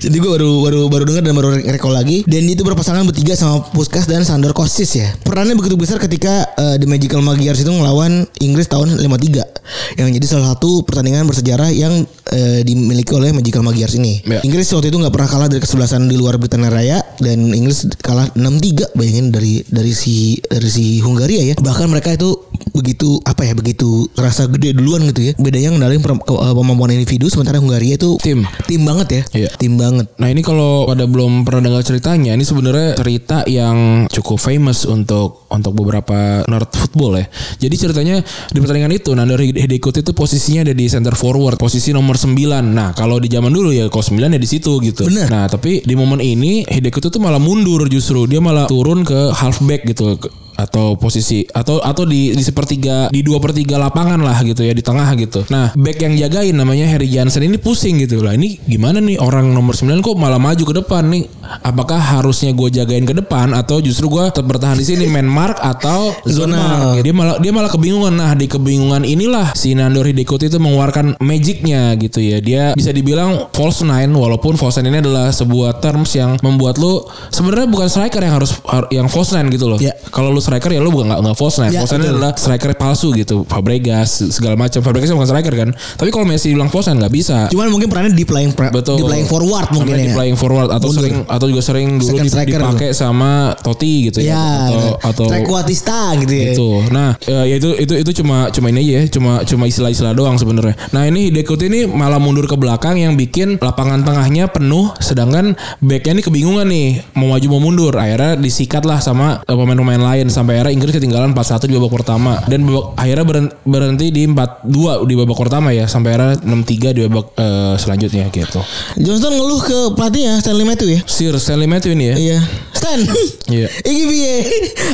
[0.00, 2.26] Jadi gue baru baru baru denger dan baru recall lagi.
[2.26, 5.08] Dan dia itu berpasangan bertiga sama Puskas dan Sandor Kosis ya.
[5.20, 10.26] Perannya begitu besar ketika eh, The Magical Magyars itu ngelawan Inggris tahun 53 yang jadi
[10.26, 14.18] salah satu pertandingan bersejarah yang eh, dimiliki oleh Magical Magyars ini.
[14.24, 14.40] Ya.
[14.42, 18.26] Inggris waktu itu nggak pernah kalah dari kesebelasan di luar Britania Raya dan Inggris kalah
[18.40, 21.54] 6-3 bayangin dari dari si dari si Hungaria ya.
[21.60, 25.32] Bahkan mereka itu begitu apa ya begitu rasa gede duluan gitu ya.
[25.36, 28.46] Bedanya ngendalin eh, kemampuan individu sementara Hungaria itu Tim.
[28.64, 29.22] tim banget ya.
[29.46, 29.50] Iya.
[29.60, 30.06] Tim banget.
[30.16, 35.46] Nah ini kalau pada belum pernah dengar ceritanya, ini sebenarnya cerita yang cukup famous untuk
[35.50, 37.26] untuk beberapa nerd football ya.
[37.60, 42.16] Jadi ceritanya di pertandingan itu Nandor Hidekut itu posisinya ada di center forward, posisi nomor
[42.16, 42.38] 9.
[42.62, 45.10] Nah kalau di zaman dulu ya kalau 9 ya di situ gitu.
[45.10, 45.26] Bener.
[45.26, 49.82] Nah tapi di momen ini Hidekut itu malah mundur justru, dia malah turun ke halfback
[49.90, 50.14] gitu.
[50.60, 54.72] Atau posisi atau atau di di sepertiga di dua per tiga lapangan lah gitu ya
[54.72, 55.44] di tengah gitu.
[55.48, 58.36] Nah back yang jagain namanya Harry Jansen ini pusing gitu lah.
[58.36, 61.24] Ini gimana nih orang nomor 9 kok malah maju ke depan nih?
[61.60, 65.56] Apakah harusnya gue jagain ke depan atau justru gue tetap bertahan di sini man mark
[65.56, 66.12] atau
[66.50, 67.00] mark?
[67.00, 68.14] Dia malah dia malah kebingungan.
[68.14, 72.38] Nah di kebingungan inilah si Nandor Hidekut itu mengeluarkan magicnya gitu ya.
[72.38, 77.00] Dia bisa dibilang false nine walaupun false nine ini adalah sebuah terms yang membuat lu
[77.28, 79.78] sebenarnya bukan striker yang harus har- yang false nine gitu loh.
[79.78, 79.94] Ya.
[80.10, 81.72] Kalau lu striker ya lu bukan nggak nggak false nine.
[81.72, 83.46] Ya, false nine adalah striker palsu gitu.
[83.46, 84.82] Fabregas segala macam.
[84.82, 85.68] Fabregas bukan striker kan.
[85.70, 87.46] Tapi kalau Messi bilang false nine nggak bisa.
[87.54, 88.98] Cuman mungkin perannya di playing Betul.
[88.98, 90.10] di playing forward mungkin ya.
[90.10, 91.06] di playing forward atau Mundur.
[91.06, 94.34] sering atau juga sering dulu dipakai sama Totti gitu ya.
[94.34, 96.44] Ya, atau atau Trequartista gitu ya.
[96.52, 96.70] itu.
[96.90, 100.34] Nah, ya ya itu itu itu cuma cuma ini aja ya, cuma cuma istilah-istilah doang
[100.34, 100.74] sebenarnya.
[100.90, 106.18] Nah, ini Hidekut ini malah mundur ke belakang yang bikin lapangan tengahnya penuh sedangkan backnya
[106.18, 107.94] ini kebingungan nih mau maju mau mundur.
[107.94, 112.32] Akhirnya disikat lah sama eh, pemain-pemain lain sampai akhirnya Inggris ketinggalan 4-1 di babak pertama
[112.46, 113.24] dan babak, akhirnya
[113.62, 118.60] berhenti di 4-2 di babak pertama ya sampai akhirnya 6-3 di babak eh, selanjutnya gitu.
[118.96, 121.00] Johnston ngeluh ke pelatih ya Stanley Matthew ya.
[121.04, 122.16] Sir Stanley Matthew ini ya.
[122.16, 122.38] Iya.
[122.72, 123.00] Stan.
[123.50, 123.66] Iya.
[123.66, 124.34] Iki piye?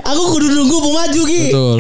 [0.01, 1.43] Aku kudu nunggu pemaju ki.
[1.53, 1.77] Betul.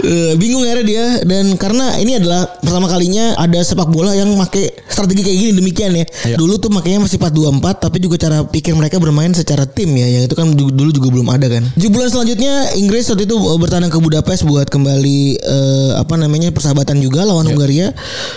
[0.00, 4.74] Eh, bingung akhirnya dia dan karena ini adalah pertama kalinya ada sepak bola yang pakai
[4.90, 6.04] strategi kayak gini demikian ya.
[6.26, 6.36] Iya.
[6.40, 10.26] Dulu tuh makanya masih 4-2-4 tapi juga cara pikir mereka bermain secara tim ya yang
[10.26, 11.62] itu kan du- dulu juga belum ada kan.
[11.78, 16.96] Bulan selanjutnya Inggris waktu itu eh, bertandang ke Budapest buat kembali eh, apa namanya persahabatan
[16.98, 17.52] juga lawan Iya.
[17.52, 17.88] Hungaria.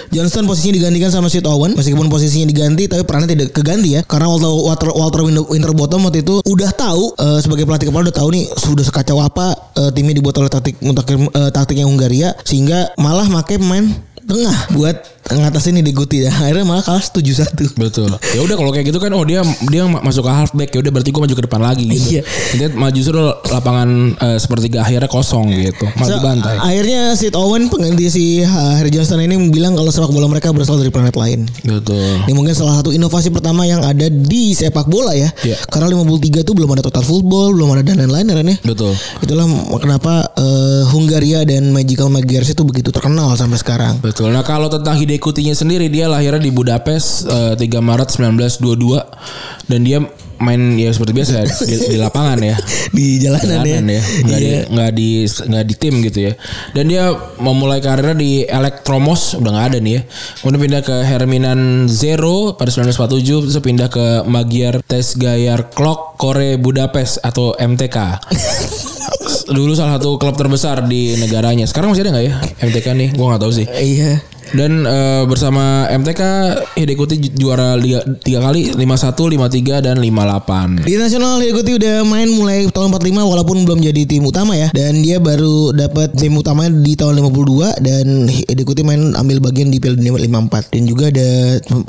[0.10, 4.28] Johnston posisinya digantikan sama Sid Owen meskipun posisinya diganti tapi perannya tidak keganti ya karena
[4.28, 8.30] Walter Walter, Walter Winter- Winterbottom waktu itu udah tahu eh, sebagai pelatih kepala udah tahu
[8.34, 13.62] nih sudah sekacau apa eh, timnya dibuat oleh taktik eh, taktiknya Hungaria sehingga malah pakai
[13.62, 13.86] pemain
[14.24, 17.76] tengah buat ngatasin Hidekuti dan akhirnya malah kalah 7-1.
[17.76, 18.12] Betul.
[18.36, 20.92] Ya udah kalau kayak gitu kan oh dia dia ma- masuk ke halfback ya udah
[20.92, 22.10] berarti gua maju ke depan lagi gitu.
[22.20, 22.22] Iya.
[22.56, 25.86] Dia maju justru lapangan eh, sepertiga akhirnya kosong gitu.
[25.96, 26.56] Malah So, dibantai.
[26.60, 30.78] akhirnya Sid Owen pengganti si uh, Harry Johnston ini bilang kalau sepak bola mereka berasal
[30.78, 31.48] dari planet lain.
[31.64, 32.24] Betul.
[32.28, 35.32] Ini mungkin salah satu inovasi pertama yang ada di sepak bola ya.
[35.42, 35.56] Iya.
[35.68, 38.58] Karena 53 itu belum ada total football, belum ada dan lain-lain ya ya.
[38.62, 38.94] Betul.
[39.24, 39.48] Itulah
[39.80, 43.98] kenapa eh, Hungaria dan Magical Magyars itu begitu terkenal sampai sekarang.
[44.04, 44.13] Betul.
[44.22, 50.00] Nah kalau tentang Hidekutinya sendiri dia lahirnya di Budapest eh, 3 Maret 1922 dan dia
[50.44, 52.56] main ya seperti biasa ya, di, di lapangan ya.
[52.92, 53.96] Di jalanan, Jalanan ya.
[53.96, 54.60] ya, nggak di Iya.
[54.68, 56.34] nggak di nggak di tim gitu ya.
[56.76, 57.04] Dan dia
[57.40, 60.02] memulai karirnya di Elektromos udah nggak ada nih ya.
[60.44, 67.24] Kemudian pindah ke Herminan Zero pada 1947 terus pindah ke Magyar Tesgayar Klok Kore Budapest
[67.24, 67.98] atau MTK.
[69.54, 71.68] Dulu salah satu klub terbesar di negaranya.
[71.68, 73.10] Sekarang masih ada nggak ya MTK nih?
[73.16, 73.68] Gua nggak tahu sih.
[73.70, 74.20] Iya.
[74.54, 76.22] Dan eh, bersama MTK
[76.78, 80.86] Hidekuti ju- juara liga tiga kali 51, 53 dan 58.
[80.86, 84.70] Di nasional Hidekuti udah main mulai tahun 45 walaupun belum jadi tim utama ya.
[84.70, 89.82] Dan dia baru dapat tim utamanya di tahun 52 dan Hidekuti main ambil bagian di
[89.82, 91.30] Piala Dunia 54 dan juga ada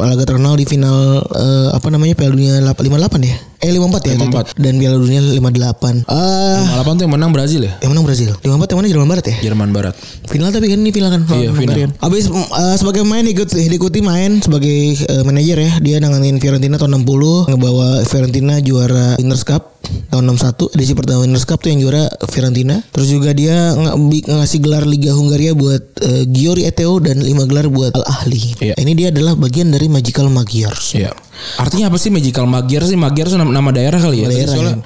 [0.01, 2.81] laga terkenal di final eh, apa namanya Piala Dunia 58
[3.23, 3.37] ya.
[3.65, 4.25] Eh 54 ya itu.
[4.29, 4.61] 54.
[4.61, 6.05] dan Piala Dunia 58.
[6.05, 7.73] Ah, 58 tuh yang menang Brazil ya?
[7.81, 8.31] yang menang Brazil.
[8.45, 9.37] 54 yang mana Jerman Barat ya?
[9.41, 9.95] Jerman Barat.
[10.29, 11.57] Final tapi kan ini final kan Iya, final.
[11.57, 11.91] Hungarian.
[11.99, 14.77] Abis uh, sebagai main ikut Hidekuti main sebagai
[15.09, 15.73] uh, manajer ya.
[15.81, 19.74] Dia nanganin Fiorentina tahun 60 ngebawa Fiorentina juara Winners Cup
[20.11, 22.81] tahun 61 edisi pertama Winners Cup tuh yang juara Fiorentina.
[22.91, 27.67] Terus juga dia ng- ngasih gelar Liga Hungaria buat uh, Giori Eteo dan 5 gelar
[27.69, 28.55] buat Al Ahli.
[28.61, 28.75] Iya.
[28.79, 30.95] Ini dia adalah bagian dari Magical Magyars.
[30.95, 31.13] Iya.
[31.59, 32.97] Artinya apa sih Magical Magyar sih?
[32.97, 34.29] Magyar itu nama, nama daerah kali ya?
[34.31, 34.77] Daerah, Tadi soalnya,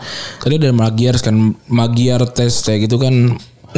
[0.41, 1.37] tadi ada Magyar kan
[1.69, 3.15] Magyar tes kayak gitu kan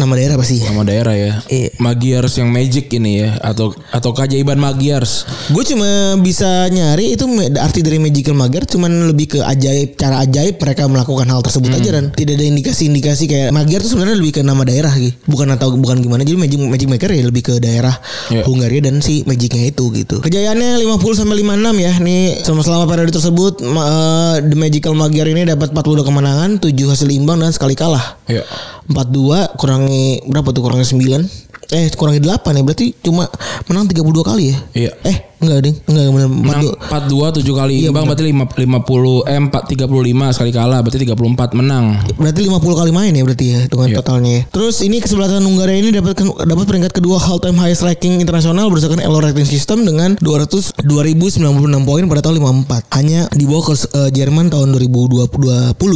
[0.01, 0.57] Nama daerah pasti.
[0.61, 1.33] nama daerah ya.
[1.47, 1.77] Iya.
[1.77, 5.29] Magyars yang magic ini ya atau atau keajaiban Magyars.
[5.49, 5.87] Gue cuma
[6.17, 11.27] bisa nyari itu arti dari magical magyar cuman lebih ke ajaib cara ajaib mereka melakukan
[11.27, 14.93] hal tersebut aja dan tidak ada indikasi-indikasi kayak magyar itu sebenarnya lebih ke nama daerah
[14.93, 17.93] gitu bukan atau bukan gimana jadi magic magic maker ya lebih ke daerah
[18.29, 18.47] Iya.
[18.47, 23.13] Hungaria dan si magicnya itu gitu kejayaannya 50 sampai 56 ya nih selama selama periode
[23.13, 27.75] tersebut ma- eh, the magical magyar ini dapat 42 kemenangan 7 hasil imbang dan sekali
[27.75, 28.47] kalah Iya.
[28.89, 29.59] 42
[29.91, 30.63] kurangi berapa tuh?
[30.63, 33.31] Kurangi 9 eh kurangi 8 ya berarti cuma
[33.67, 34.93] menang 32 kali ya Iya.
[35.05, 39.89] Eh enggak ding Enggak benar Menang 42 7 kali imbang berarti 5, 50 eh 4
[39.89, 41.85] 35 sekali kalah berarti 34 menang.
[42.15, 43.97] Berarti 50 kali main ya berarti ya hitungan Iya.
[43.99, 44.43] totalnya ya.
[44.49, 49.01] Terus ini kesebelasan Hungaria ini dapat dapat peringkat kedua all time highest ranking internasional berdasarkan
[49.01, 51.41] Elo rating system dengan 200 2096
[51.83, 52.91] poin pada tahun 54.
[52.93, 55.33] Hanya di bawah ke eh, Jerman tahun 2020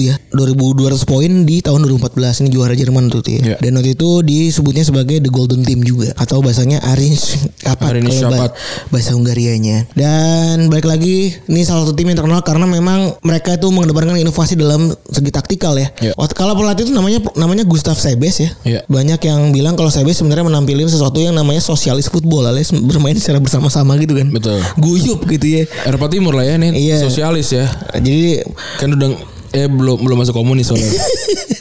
[0.01, 0.15] ya.
[0.31, 3.57] 2200 poin di tahun 2014 ini juara Jerman tuh tuh Iya.
[3.57, 3.57] ya.
[3.61, 8.39] Dan waktu itu disebutnya sebagai the golden team juga atau bahasanya Arins Arins kalau ba-
[8.47, 8.53] Kapat.
[8.89, 9.89] bahasa Hungarianya.
[9.93, 14.55] Dan balik lagi ini salah satu tim yang terkenal karena memang mereka itu mengedepankan inovasi
[14.55, 15.89] dalam segi taktikal ya.
[16.15, 18.51] Waktu kalau pelatih itu namanya namanya Gustav Sebes ya.
[18.63, 18.81] Iya.
[18.85, 23.39] Banyak yang bilang kalau Sebes sebenarnya menampilkan sesuatu yang namanya sosialis football alias bermain secara
[23.39, 24.29] bersama-sama gitu kan.
[24.29, 24.61] Betul.
[24.77, 25.63] Guyup gitu ya.
[25.85, 26.97] Eropa Timur lah ya nih Iya.
[27.03, 27.65] sosialis ya.
[27.95, 28.45] Jadi
[28.77, 29.09] Kan udah
[29.55, 30.91] eh belum belum masuk komunis soalnya.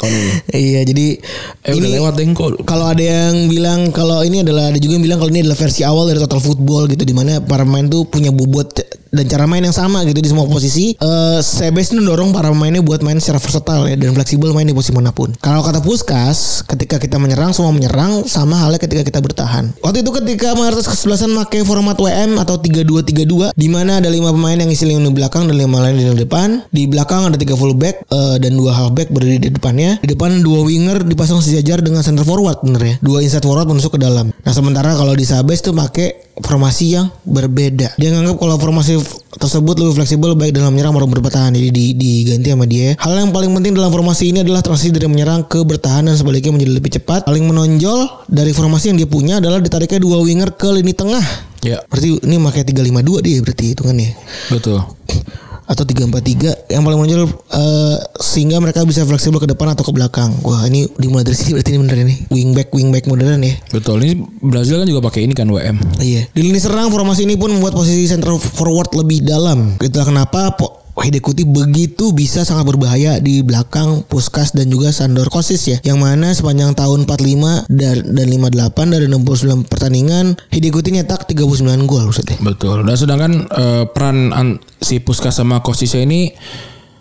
[0.03, 0.31] Ini.
[0.51, 1.15] iya jadi
[1.63, 2.67] Eh udah lewat kok.
[2.67, 5.87] kalau ada yang bilang kalau ini adalah ada juga yang bilang kalau ini adalah versi
[5.87, 9.61] awal dari total football gitu di mana para pemain tuh punya bobot dan cara main
[9.61, 10.97] yang sama gitu di semua posisi.
[10.97, 14.97] Eh Sebes mendorong para pemainnya buat main secara versatile ya dan fleksibel main di posisi
[14.97, 15.29] mana pun.
[15.37, 19.69] Kalau kata Puskas, ketika kita menyerang semua menyerang sama halnya ketika kita bertahan.
[19.85, 24.57] Waktu itu ketika Martes kesebelasan pakai format WM atau 3-2-3-2 di mana ada lima pemain
[24.57, 26.65] yang isi lini belakang dan lima lain di depan.
[26.73, 30.01] Di belakang ada tiga fullback eh, dan dua halfback berdiri di depannya.
[30.01, 32.95] Di depan dua winger dipasang sejajar dengan center forward bener ya.
[33.05, 34.33] Dua inside forward menusuk ke dalam.
[34.33, 37.93] Nah sementara kalau di Sabes tuh pakai formasi yang berbeda.
[38.01, 38.97] Dia nganggap kalau formasi
[39.37, 41.53] tersebut lebih fleksibel baik dalam menyerang maupun bertahan.
[41.53, 42.97] Jadi di- diganti sama dia.
[42.97, 46.57] Hal yang paling penting dalam formasi ini adalah transisi dari menyerang ke bertahan dan sebaliknya
[46.57, 47.29] menjadi lebih cepat.
[47.29, 51.21] Paling menonjol dari formasi yang dia punya adalah ditariknya dua winger ke lini tengah.
[51.63, 54.09] Ya, Berarti ini pakai 352 dia berarti hitungannya
[54.51, 54.83] betul.
[55.73, 60.29] atau 343 yang paling menonjol eh, sehingga mereka bisa fleksibel ke depan atau ke belakang.
[60.45, 62.15] Wah, ini dimulai dari sini berarti ini bener ini.
[62.29, 63.57] Wingback wingback modern ya.
[63.73, 64.05] Betul.
[64.05, 64.13] Ini
[64.45, 65.81] Brazil kan juga pakai ini kan WM.
[65.97, 66.29] Iya.
[66.29, 69.75] Di lini serang formasi ini pun membuat posisi center forward lebih dalam.
[69.81, 75.65] Itulah kenapa po- Hidekuti begitu bisa sangat berbahaya di belakang Puskas dan juga Sandor Kosis
[75.65, 75.77] ya.
[75.81, 82.05] Yang mana sepanjang tahun 45 dan, dan 58 dari 69 pertandingan Hidekuti nyetak 39 gol
[82.07, 82.37] maksudnya.
[82.39, 82.85] Betul.
[82.85, 86.29] Dan sedangkan eh, peran an- si Puskas sama Kosisa ini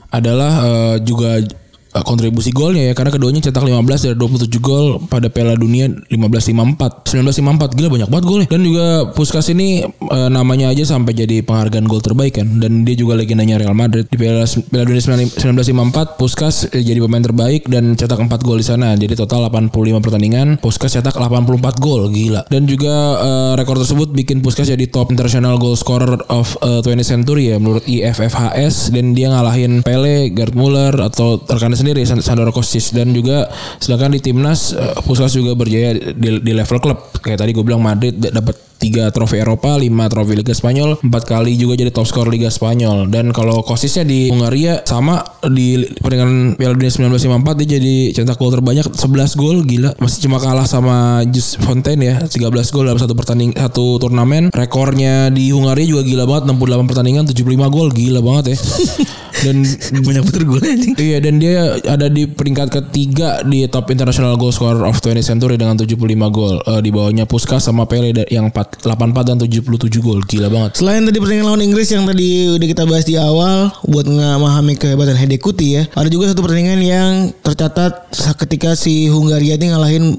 [0.09, 3.77] adalah eh, juga eh, kontribusi golnya ya karena keduanya cetak 15
[4.09, 7.13] dari 27 gol pada Piala Dunia 1554.
[7.13, 8.47] 1954 gila banyak banget golnya.
[8.49, 12.95] Dan juga Puskas ini eh, namanya aja sampai jadi penghargaan gol terbaik kan dan dia
[12.95, 14.05] juga legendanya Real Madrid.
[14.07, 18.67] Di Piala, Piala Dunia 1954 Puskas eh, jadi pemain terbaik dan cetak 4 gol di
[18.67, 18.95] sana.
[18.95, 22.45] Jadi total 85 pertandingan, Puskas cetak 84 gol, gila.
[22.53, 27.09] Dan juga eh, rekor tersebut bikin Puskas jadi top international goal scorer of eh, 20th
[27.09, 32.53] century ya menurut IFFHS dan dia ngalahin Pele, Gerd Muller atau rekannya sendiri San- Sandro
[32.53, 33.49] Kostic dan juga
[33.81, 36.99] sedangkan di timnas eh, Puskas juga berjaya di, di level klub.
[37.23, 41.55] Kayak tadi gue bilang Madrid dapat tiga trofi Eropa, lima trofi Liga Spanyol, empat kali
[41.55, 43.07] juga jadi top skor Liga Spanyol.
[43.07, 48.51] Dan kalau Kosisnya di Hungaria sama di peringatan Piala Dunia 1954 dia jadi cetak gol
[48.51, 49.95] terbanyak 11 gol gila.
[50.03, 52.43] Masih cuma kalah sama Jus Fontaine ya 13
[52.75, 54.51] gol dalam satu pertanding satu turnamen.
[54.51, 58.59] Rekornya di Hungaria juga gila banget 68 pertandingan 75 gol gila banget ya.
[59.43, 59.67] Dan
[60.07, 60.95] Banyak betul golnya anjing.
[60.99, 65.59] Iya dan dia ada di peringkat ketiga di top international goal scorer of 20th century
[65.59, 65.99] dengan 75
[66.31, 66.59] gol.
[66.65, 70.23] Eh, di bawahnya Puskas sama Pele yang 4, 84 dan 77 gol.
[70.25, 70.79] Gila banget.
[70.79, 75.19] Selain tadi pertandingan lawan Inggris yang tadi udah kita bahas di awal buat memahami kehebatan
[75.19, 75.83] Hedekuti ya.
[75.93, 80.19] Ada juga satu pertandingan yang tercatat ketika si Hungaria ini ngalahin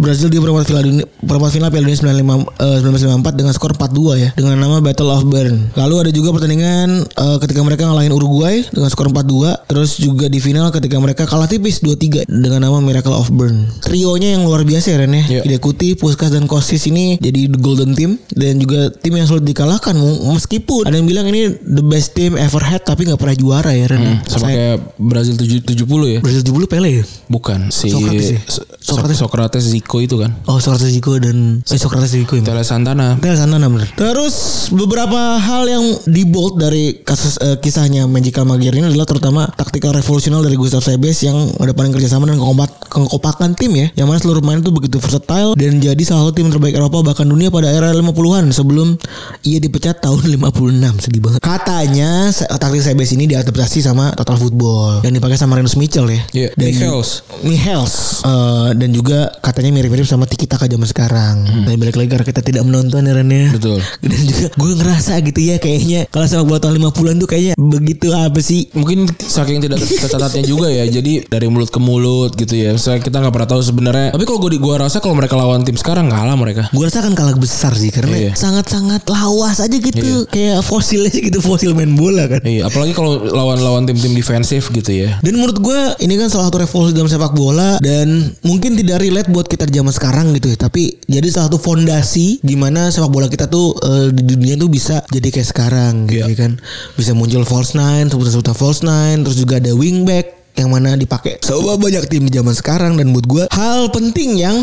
[0.00, 4.30] Brazil di perempat final perempat final Piala Dunia 95, eh, 1994 dengan skor 4-2 ya
[4.36, 5.72] dengan nama Battle of Bern.
[5.76, 10.38] Lalu ada juga pertandingan eh, ketika mereka ngalahin Uruguay dengan skor 4-2 terus juga di
[10.38, 13.68] final ketika mereka kalah tipis 2-3 dengan nama Miracle of Bern.
[13.80, 15.24] Trionya yang luar biasa ya Ren ya.
[15.26, 15.42] Iya.
[15.44, 19.92] Hidekuti, Puskas dan Kosis ini jadi the golden team dan juga tim yang sulit dikalahkan
[20.32, 23.86] meskipun ada yang bilang ini the best team ever had tapi nggak pernah juara ya
[23.86, 24.00] Ren.
[24.00, 26.18] Hmm, Sama kayak Brazil 7, 70 ya.
[26.20, 27.04] Brazil 70 Pele ya?
[27.26, 28.40] Bukan si Socrates ya?
[28.46, 29.18] So- Socrates.
[29.18, 30.30] Socrates Zico itu kan.
[30.46, 32.42] Oh Socrates Zico dan eh Socrates Zico ya.
[32.46, 33.18] Tele Santana.
[33.18, 33.90] Tel Santana bener.
[33.98, 34.34] Terus
[34.70, 39.90] beberapa hal yang di bold dari kasus eh, kisahnya Magical Magyar ini adalah terutama taktikal
[39.90, 43.86] revolusional dari Gustav Sebes yang ada paling kerjasama dan kekompak, kekompakan tim ya.
[43.98, 47.26] Yang mana seluruh pemain itu begitu versatile dan jadi salah satu tim terbaik Eropa bahkan
[47.26, 48.94] dunia pada era 50-an sebelum
[49.42, 51.02] ia dipecat tahun 56.
[51.10, 51.40] Sedih banget.
[51.42, 56.20] Katanya taktik Sebes ini diadaptasi sama Total Football yang dipakai sama Renus Mitchell ya.
[56.32, 57.26] Iya, Michels.
[57.42, 61.46] Michels Eh, dan juga katanya mirip-mirip sama Tiki Taka zaman sekarang.
[61.66, 63.54] Dan balik lagi karena kita tidak menonton ya Ren ya.
[63.54, 63.78] Betul.
[64.02, 68.06] Dan juga gue ngerasa gitu ya kayaknya kalau sepak bola tahun 50-an tuh kayaknya begitu
[68.26, 68.68] apa sih?
[68.72, 70.84] Mungkin saking tidak tercatatnya juga ya.
[70.84, 72.74] Jadi dari mulut ke mulut gitu ya.
[72.74, 74.10] Saya kita nggak pernah tahu sebenarnya.
[74.10, 76.68] Tapi kalau gue gua rasa kalau mereka lawan tim sekarang kalah mereka.
[76.70, 78.32] Gue rasa kan kalah besar sih karena Iya.
[78.34, 80.24] sangat-sangat lawas aja gitu.
[80.26, 82.40] Kayak fosil aja gitu fosil main bola kan.
[82.42, 85.20] Iya, apalagi kalau lawan-lawan tim-tim defensif gitu ya.
[85.20, 89.28] Dan menurut gue ini kan salah satu revolusi dalam sepak bola dan mungkin tidak relate
[89.28, 90.58] buat kita di zaman sekarang gitu ya.
[90.58, 95.04] Tapi jadi salah satu fondasi gimana sepak bola kita tuh eh, di dunia tuh bisa
[95.06, 96.32] jadi kayak sekarang gitu Iya.
[96.32, 96.52] ya kan.
[96.94, 101.76] Bisa muncul false nine, sebutan-sebutan false nine, terus juga ada wingback yang mana dipakai sama
[101.76, 104.56] banyak tim di zaman sekarang dan buat gue hal penting yang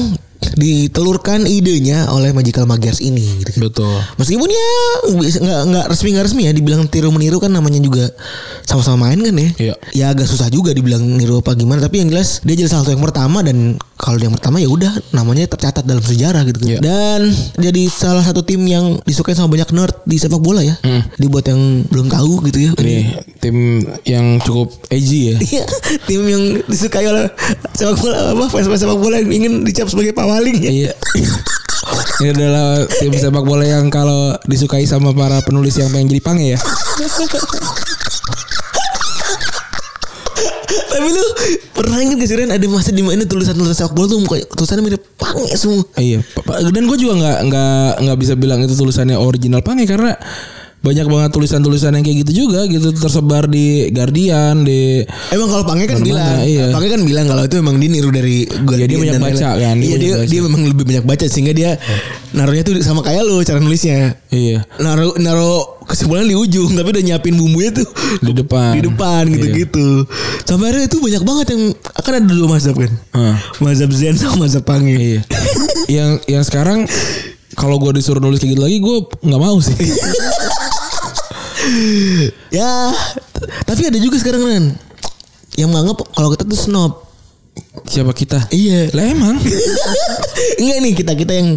[0.55, 3.61] ditelurkan idenya oleh Magical Magyars ini gitu kan.
[3.69, 3.95] Betul.
[4.19, 4.71] Meskipun ya
[5.17, 8.11] nggak nggak resmi nggak resmi ya dibilang tiru meniru kan namanya juga
[8.67, 9.49] sama-sama main kan ya.
[9.57, 9.75] Iya.
[9.93, 12.95] Ya agak susah juga dibilang niru apa gimana tapi yang jelas dia jadi salah satu
[12.99, 16.67] yang pertama dan kalau dia yang pertama ya udah namanya tercatat dalam sejarah gitu kan.
[16.67, 16.79] Iya.
[16.83, 17.21] Dan
[17.55, 20.75] jadi salah satu tim yang disukai sama banyak nerd di sepak bola ya.
[21.15, 22.71] Dibuat yang belum tahu gitu ya.
[22.75, 22.97] Ini
[23.39, 23.57] tim
[24.03, 25.37] yang cukup edgy ya.
[25.39, 25.65] Iya,
[26.09, 27.31] tim yang disukai oleh
[27.75, 30.71] sepak bola apa fans-fans sepak bola yang ingin dicap sebagai pawaling ya.
[30.73, 30.91] Iya.
[32.25, 36.45] Ini adalah tim sepak bola yang kalau disukai sama para penulis yang pengen jadi pange
[36.57, 36.59] ya.
[40.93, 41.25] Tapi lu
[41.73, 44.81] pernah inget gak sih Ren ada masa di mana tulisan-tulisan sepak bola tuh muka tulisannya
[44.81, 45.85] mirip pange semua.
[46.01, 46.25] Iya,
[46.73, 50.17] dan gue juga nggak nggak nggak bisa bilang itu tulisannya original pange karena
[50.83, 54.99] banyak banget tulisan-tulisan yang kayak gitu juga gitu tersebar di Guardian di
[55.31, 56.75] Emang kalau Pange kan bilang, iya.
[56.75, 59.63] Pange kan bilang kalau itu emang dia niru dari Guardian dia banyak baca lain-lain.
[59.63, 60.27] kan, dia Iya dia baca.
[60.27, 61.79] dia memang lebih banyak baca sehingga dia
[62.29, 64.19] naruhnya tuh sama kayak lu cara nulisnya.
[64.27, 67.87] iya Naruh naruh kesimpulan di ujung tapi udah nyiapin bumbunya tuh
[68.19, 70.03] di depan di depan gitu-gitu.
[70.43, 71.63] Sampai akhirnya itu banyak banget yang
[71.95, 72.91] akan ada dua mazhab kan.
[73.15, 73.35] Hah.
[73.57, 74.99] Mazhab Zen sama mazhab Pange.
[74.99, 75.23] iya
[75.95, 76.83] yang yang sekarang
[77.53, 79.77] kalau gue disuruh nulis kayak gitu lagi gue nggak mau sih
[82.49, 82.91] Ya,
[83.63, 84.63] tapi ada juga sekarang kan
[85.53, 86.93] yang menganggap kalau kita tuh snob.
[87.83, 88.89] siapa kita Iya.
[88.91, 89.37] lah emang
[90.61, 91.49] Enggak nih kita kita yang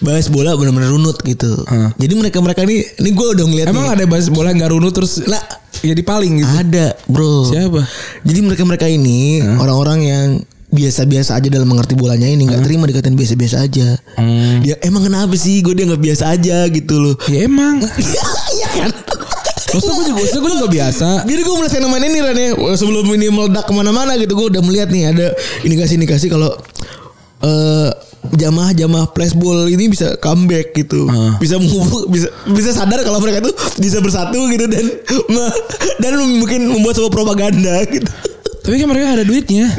[0.00, 1.50] bahas bola benar-benar runut gitu.
[1.64, 1.94] Hmm.
[1.94, 3.94] Jadi mereka mereka ini ini gue udah ngeliat emang nih.
[3.94, 5.38] ada bahas bola nggak runut terus Lah.
[5.76, 7.46] jadi paling gitu ada bro.
[7.46, 7.86] Siapa?
[8.22, 10.26] Jadi mereka mereka ini orang-orang yang
[10.68, 13.94] biasa-biasa aja dalam mengerti bolanya ini nggak terima dikatain biasa-biasa aja.
[14.14, 14.58] Hmm.
[14.60, 17.14] Dia emang kenapa sih gue dia nggak biasa aja gitu loh.
[17.26, 17.78] ya emang
[18.54, 18.90] Iya kan.
[19.68, 21.08] Maksudnya gue juga, maksudnya gue juga biasa.
[21.28, 24.62] Jadi gue mulai fenomena ini Ran ya Sebelum ini meledak ke mana-mana gitu Gue udah
[24.64, 25.26] melihat nih ada
[25.64, 26.50] indikasi-indikasi kalau
[27.38, 31.06] eh jamaah-jamaah flashball ini bisa comeback gitu,
[31.38, 34.84] bisa menghubung, bisa bisa sadar kalau mereka tuh bisa bersatu gitu dan
[36.02, 38.10] dan mungkin membuat sebuah propaganda gitu.
[38.66, 39.70] Tapi kan mereka ada duitnya.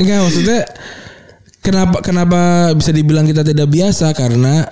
[0.00, 0.60] Enggak maksudnya
[1.62, 2.40] kenapa kenapa
[2.76, 4.66] bisa dibilang kita tidak biasa karena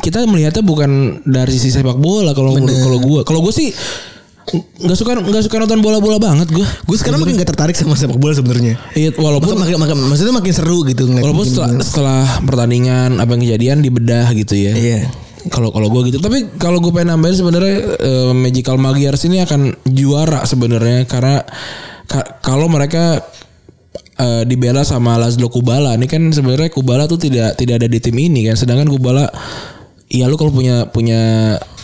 [0.00, 0.90] kita melihatnya bukan
[1.22, 3.70] dari sisi sepak bola kalau kalau gue kalau gue sih
[4.54, 8.20] nggak suka nggak suka nonton bola-bola banget gue Gue sekarang makin gak tertarik sama sepak
[8.20, 8.76] bola sebenarnya.
[8.92, 13.76] Iya, walaupun Makin, makin, maksudnya makin seru gitu walaupun setelah, setelah pertandingan apa yang kejadian
[13.80, 14.72] dibedah gitu ya.
[14.76, 15.00] Iya.
[15.48, 16.20] kalau kalau gue gitu.
[16.20, 21.40] Tapi kalau gue pengen nambahin sebenarnya eh, Magical Magyars ini akan juara sebenarnya karena
[22.04, 23.24] ka- kalau mereka
[24.16, 25.96] eh, dibela sama Laszlo Kubala.
[25.96, 28.56] Ini kan sebenarnya Kubala tuh tidak tidak ada di tim ini kan.
[28.56, 29.24] Sedangkan Kubala
[30.14, 31.20] Iya lu kalau punya punya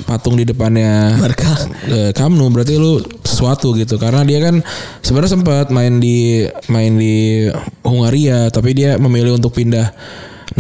[0.07, 1.51] patung di depannya Barca.
[1.91, 4.63] eh, Camp Nou berarti lu sesuatu gitu karena dia kan
[5.03, 7.51] sebenarnya sempat main di main di
[7.83, 9.91] Hungaria tapi dia memilih untuk pindah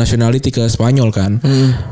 [0.00, 1.36] nationality ke Spanyol kan.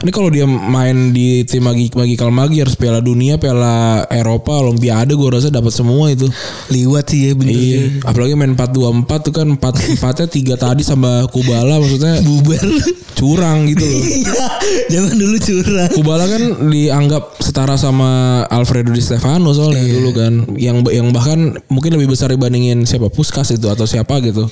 [0.00, 5.28] Ini kalau dia main di tim Magi Magical Magyars Piala Dunia, Piala Eropa, Olimpiade gue
[5.28, 6.24] rasa dapat semua itu.
[6.72, 7.52] Liwat sih ya bener.
[7.52, 9.60] Iya, apalagi main 4-2-4 tuh kan 4
[10.00, 12.64] empatnya tiga tadi sama Kubala maksudnya Bubar.
[13.12, 14.04] curang gitu loh.
[14.18, 14.46] Iya.
[14.88, 15.90] Zaman dulu curang.
[15.92, 16.42] Kubala kan
[16.72, 22.30] dianggap setara sama Alfredo Di Stefano soalnya dulu kan yang yang bahkan mungkin lebih besar
[22.30, 24.46] dibandingin siapa Puskas itu atau siapa gitu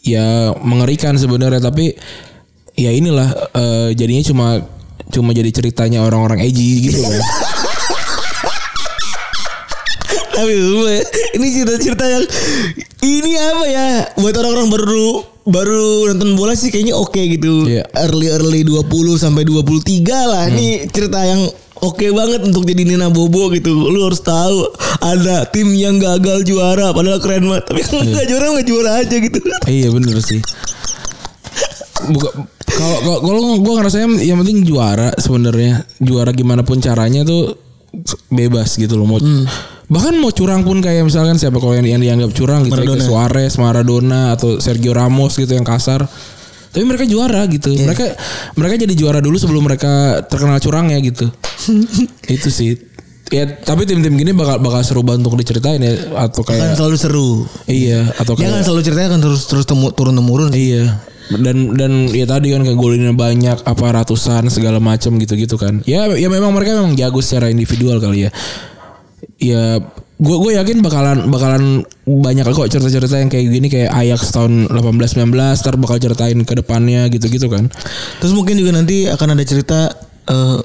[0.00, 1.92] ya mengerikan sebenarnya tapi
[2.80, 4.46] ya inilah eh, jadinya cuma
[5.10, 7.20] cuma jadi ceritanya orang-orang edgy gitu kan
[10.30, 10.94] Tapi gue
[11.36, 12.24] ini cerita-cerita yang
[13.04, 15.08] ini apa ya buat orang-orang baru
[15.44, 17.68] baru nonton bola sih kayaknya oke gitu.
[17.68, 17.84] Iya.
[18.08, 20.48] Early early 20 sampai 23 lah.
[20.48, 21.44] Ini cerita yang
[21.84, 23.68] oke banget untuk jadi Nina Bobo gitu.
[23.92, 24.64] Lu harus tahu
[25.04, 27.64] ada tim yang gagal juara padahal keren banget.
[27.68, 29.38] Tapi kalau nggak juara nggak juara aja gitu.
[29.68, 30.40] iya bener sih
[32.08, 32.28] Buka,
[32.64, 37.60] kalau kalau gue ngerasanya yang penting juara sebenarnya juara gimana pun caranya tuh
[38.30, 39.18] bebas gitu loh mau
[39.90, 42.94] bahkan mau curang pun kayak misalkan siapa kalau yang, yang dianggap curang gitu ya, kayak
[42.94, 43.08] Maradona.
[43.10, 46.06] Suarez, Maradona atau Sergio Ramos gitu yang kasar
[46.70, 48.14] tapi mereka juara gitu mereka
[48.54, 51.26] mereka jadi juara dulu sebelum mereka terkenal curangnya gitu
[52.38, 52.78] itu sih
[53.30, 56.96] ya tapi tim-tim gini bakal bakal seru banget untuk diceritain ya atau Kan kayak selalu
[56.98, 57.28] seru.
[57.70, 60.50] iya atau Dia kayak kan selalu ceritanya kan terus terus temu, turun temurun.
[60.50, 60.98] Iya.
[61.30, 65.78] Dan dan ya tadi kan golinnya banyak apa ratusan segala macam gitu-gitu kan.
[65.86, 68.30] Ya ya memang mereka memang jago secara individual kali ya.
[69.38, 69.78] Ya
[70.20, 75.16] gue gue yakin bakalan bakalan banyak kok cerita-cerita yang kayak gini kayak Ajax tahun 18
[75.16, 77.70] 19 ntar bakal ceritain ke depannya gitu-gitu kan.
[78.20, 79.88] Terus mungkin juga nanti akan ada cerita
[80.28, 80.58] eh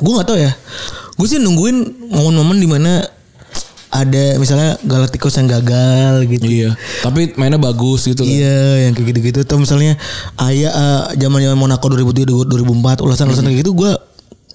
[0.00, 0.52] gue nggak tahu ya.
[1.16, 3.15] Gue sih nungguin momen-momen di mana
[3.96, 6.46] ada misalnya Galacticos yang gagal gitu.
[6.46, 6.70] Iya.
[7.00, 8.30] Tapi mainnya bagus gitu kan.
[8.30, 9.38] Iya, yang kayak gitu-gitu.
[9.42, 9.96] Atau misalnya
[10.44, 13.92] ayah zaman zaman Monaco 2003 2004 ulasan-ulasan kayak gitu gue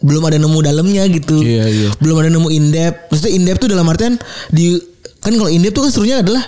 [0.01, 1.41] belum ada nemu dalamnya gitu.
[1.41, 1.89] Iya, iya.
[2.01, 3.13] Belum ada nemu in depth.
[3.13, 4.17] Maksudnya in depth tuh dalam artian
[4.49, 4.77] di
[5.21, 6.41] kan kalau in depth tuh kan serunya adalah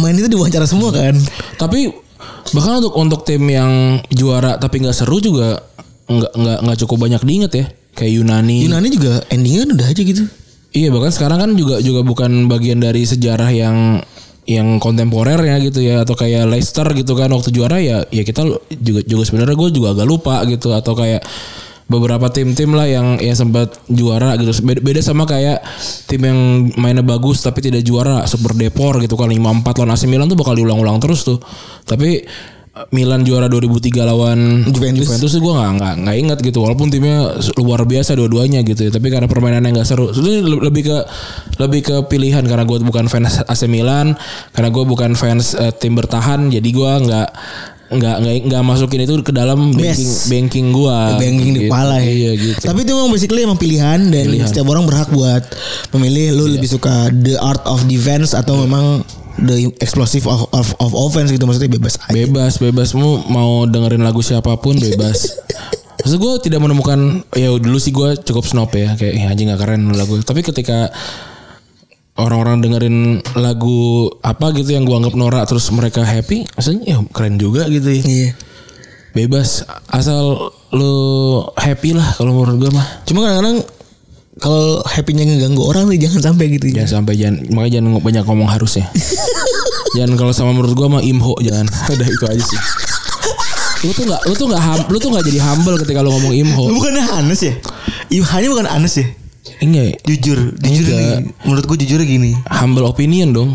[0.00, 1.16] main itu diwawancara semua kan.
[1.60, 1.92] Tapi
[2.56, 5.60] bahkan untuk untuk tim yang juara tapi nggak seru juga
[6.08, 7.66] nggak nggak nggak cukup banyak diinget ya.
[7.90, 8.64] Kayak Yunani.
[8.64, 10.24] Yunani juga endingnya kan udah aja gitu.
[10.70, 13.98] Iya bahkan sekarang kan juga juga bukan bagian dari sejarah yang
[14.46, 18.46] yang kontemporer ya gitu ya atau kayak Leicester gitu kan waktu juara ya ya kita
[18.78, 21.22] juga juga sebenarnya gue juga agak lupa gitu atau kayak
[21.90, 24.54] beberapa tim-tim lah yang yang sempat juara gitu.
[24.62, 25.58] Beda, beda sama kayak
[26.06, 26.38] tim yang
[26.78, 30.54] mainnya bagus tapi tidak juara Super Depor gitu kan 5-4 lawan AC Milan tuh bakal
[30.54, 31.42] diulang-ulang terus tuh.
[31.82, 32.22] Tapi
[32.88, 35.06] Milan juara 2003 lawan Juventus.
[35.06, 36.58] Juventus gue nggak nggak nggak ingat gitu.
[36.60, 38.90] Walaupun timnya luar biasa dua-duanya gitu ya.
[38.90, 40.08] Tapi karena permainannya nggak seru.
[40.10, 40.96] Le- lebih ke
[41.56, 42.40] lebih ke pilihan.
[42.42, 44.16] Karena gue bukan fans AC Milan.
[44.50, 46.48] Karena gue bukan fans eh, tim bertahan.
[46.48, 47.28] Jadi gue nggak
[47.90, 50.30] nggak nggak nggak masukin itu ke dalam banking Yes.
[50.30, 52.06] banking gue Banking di kepala ya.
[52.06, 52.62] iya gitu.
[52.62, 53.98] Tapi itu memang basically emang pilihan.
[54.06, 54.46] Dan Pilihan.
[54.46, 55.42] setiap orang berhak buat
[55.90, 56.38] memilih.
[56.38, 59.02] Lu lebih suka the art of defense atau memang
[59.38, 62.14] the explosive of, of, of offense gitu maksudnya bebas aja.
[62.14, 62.88] bebas bebas.
[62.96, 65.18] Mau mau dengerin lagu siapa pun bebas.
[66.00, 69.60] Maksud gue tidak menemukan ya dulu sih gue cukup snob ya kayak ya anjing gak
[69.60, 70.16] keren lagu.
[70.24, 70.88] Tapi ketika
[72.16, 72.96] orang-orang dengerin
[73.36, 77.88] lagu apa gitu yang gue anggap norak terus mereka happy maksudnya ya keren juga gitu
[77.88, 78.02] ya.
[78.02, 78.30] Iya.
[79.10, 80.94] bebas asal lu
[81.58, 82.86] happy lah kalau menurut gue mah.
[83.04, 83.66] Cuma kadang-kadang
[84.40, 86.72] kalau happy-nya ngeganggu orang nih jangan sampai gitu.
[86.72, 88.86] jangan sampai jangan makanya jangan banyak ngomong harus ya
[89.96, 92.60] jangan kalau sama menurut gue mah imho jangan udah itu aja sih
[93.80, 96.68] lu tuh nggak lu tuh nggak lu tuh nggak jadi humble ketika lu ngomong imho.
[96.68, 97.56] Bukannya Anes ya?
[98.12, 99.06] Hanya bukan Anes ya?
[99.64, 99.94] Enggak, ya?
[100.04, 101.00] Jujur, jujur Enggak.
[101.00, 101.16] nih.
[101.48, 102.36] Menurut gue jujur gini.
[102.52, 103.50] humble opinion dong.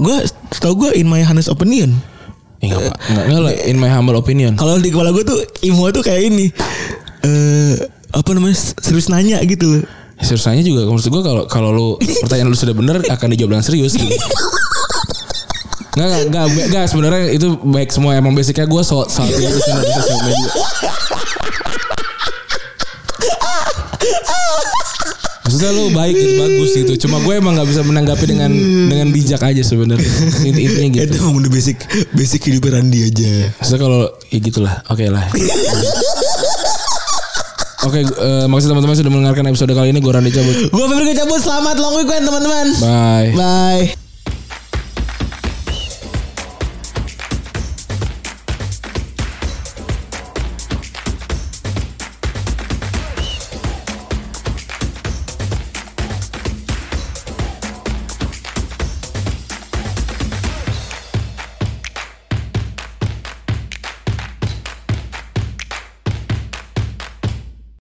[0.00, 0.24] Gue
[0.64, 1.92] tau gue in my honest opinion.
[2.64, 2.96] Enggak, Pak.
[3.12, 4.56] enggak, enggak in my humble opinion.
[4.56, 6.48] Kalau di kepala gue tuh Imo tuh kayak ini.
[7.24, 7.76] Eh
[8.14, 9.82] apa namanya serius nanya gitu loh.
[10.22, 11.88] Seriusnya juga maksud gue kalau kalau lu
[12.22, 14.14] pertanyaan lu sudah benar akan dijawab dengan serius gitu.
[15.94, 19.72] Enggak, enggak, enggak, enggak, sebenarnya itu baik semua emang basicnya gue so, salty aja sih
[19.78, 20.50] di sosial media.
[25.44, 26.92] Maksudnya lu baik gitu bagus gitu.
[27.06, 28.50] Cuma gue emang nggak bisa menanggapi dengan
[28.90, 30.10] dengan bijak aja sebenarnya.
[30.42, 31.14] Inti intinya gitu.
[31.14, 31.78] Itu emang udah basic
[32.10, 33.54] basic hidup Randy aja.
[33.62, 34.00] Maksudnya kalau
[34.34, 34.74] ya gitulah.
[34.90, 35.30] Oke lah.
[37.84, 40.00] Oke, eh, makasih teman-teman sudah mendengarkan episode kali ini.
[40.00, 40.56] Gue Randy cabut.
[40.72, 42.66] Gue Febri cabut selamat long weekend teman-teman.
[42.80, 43.28] Bye.
[43.36, 44.03] Bye.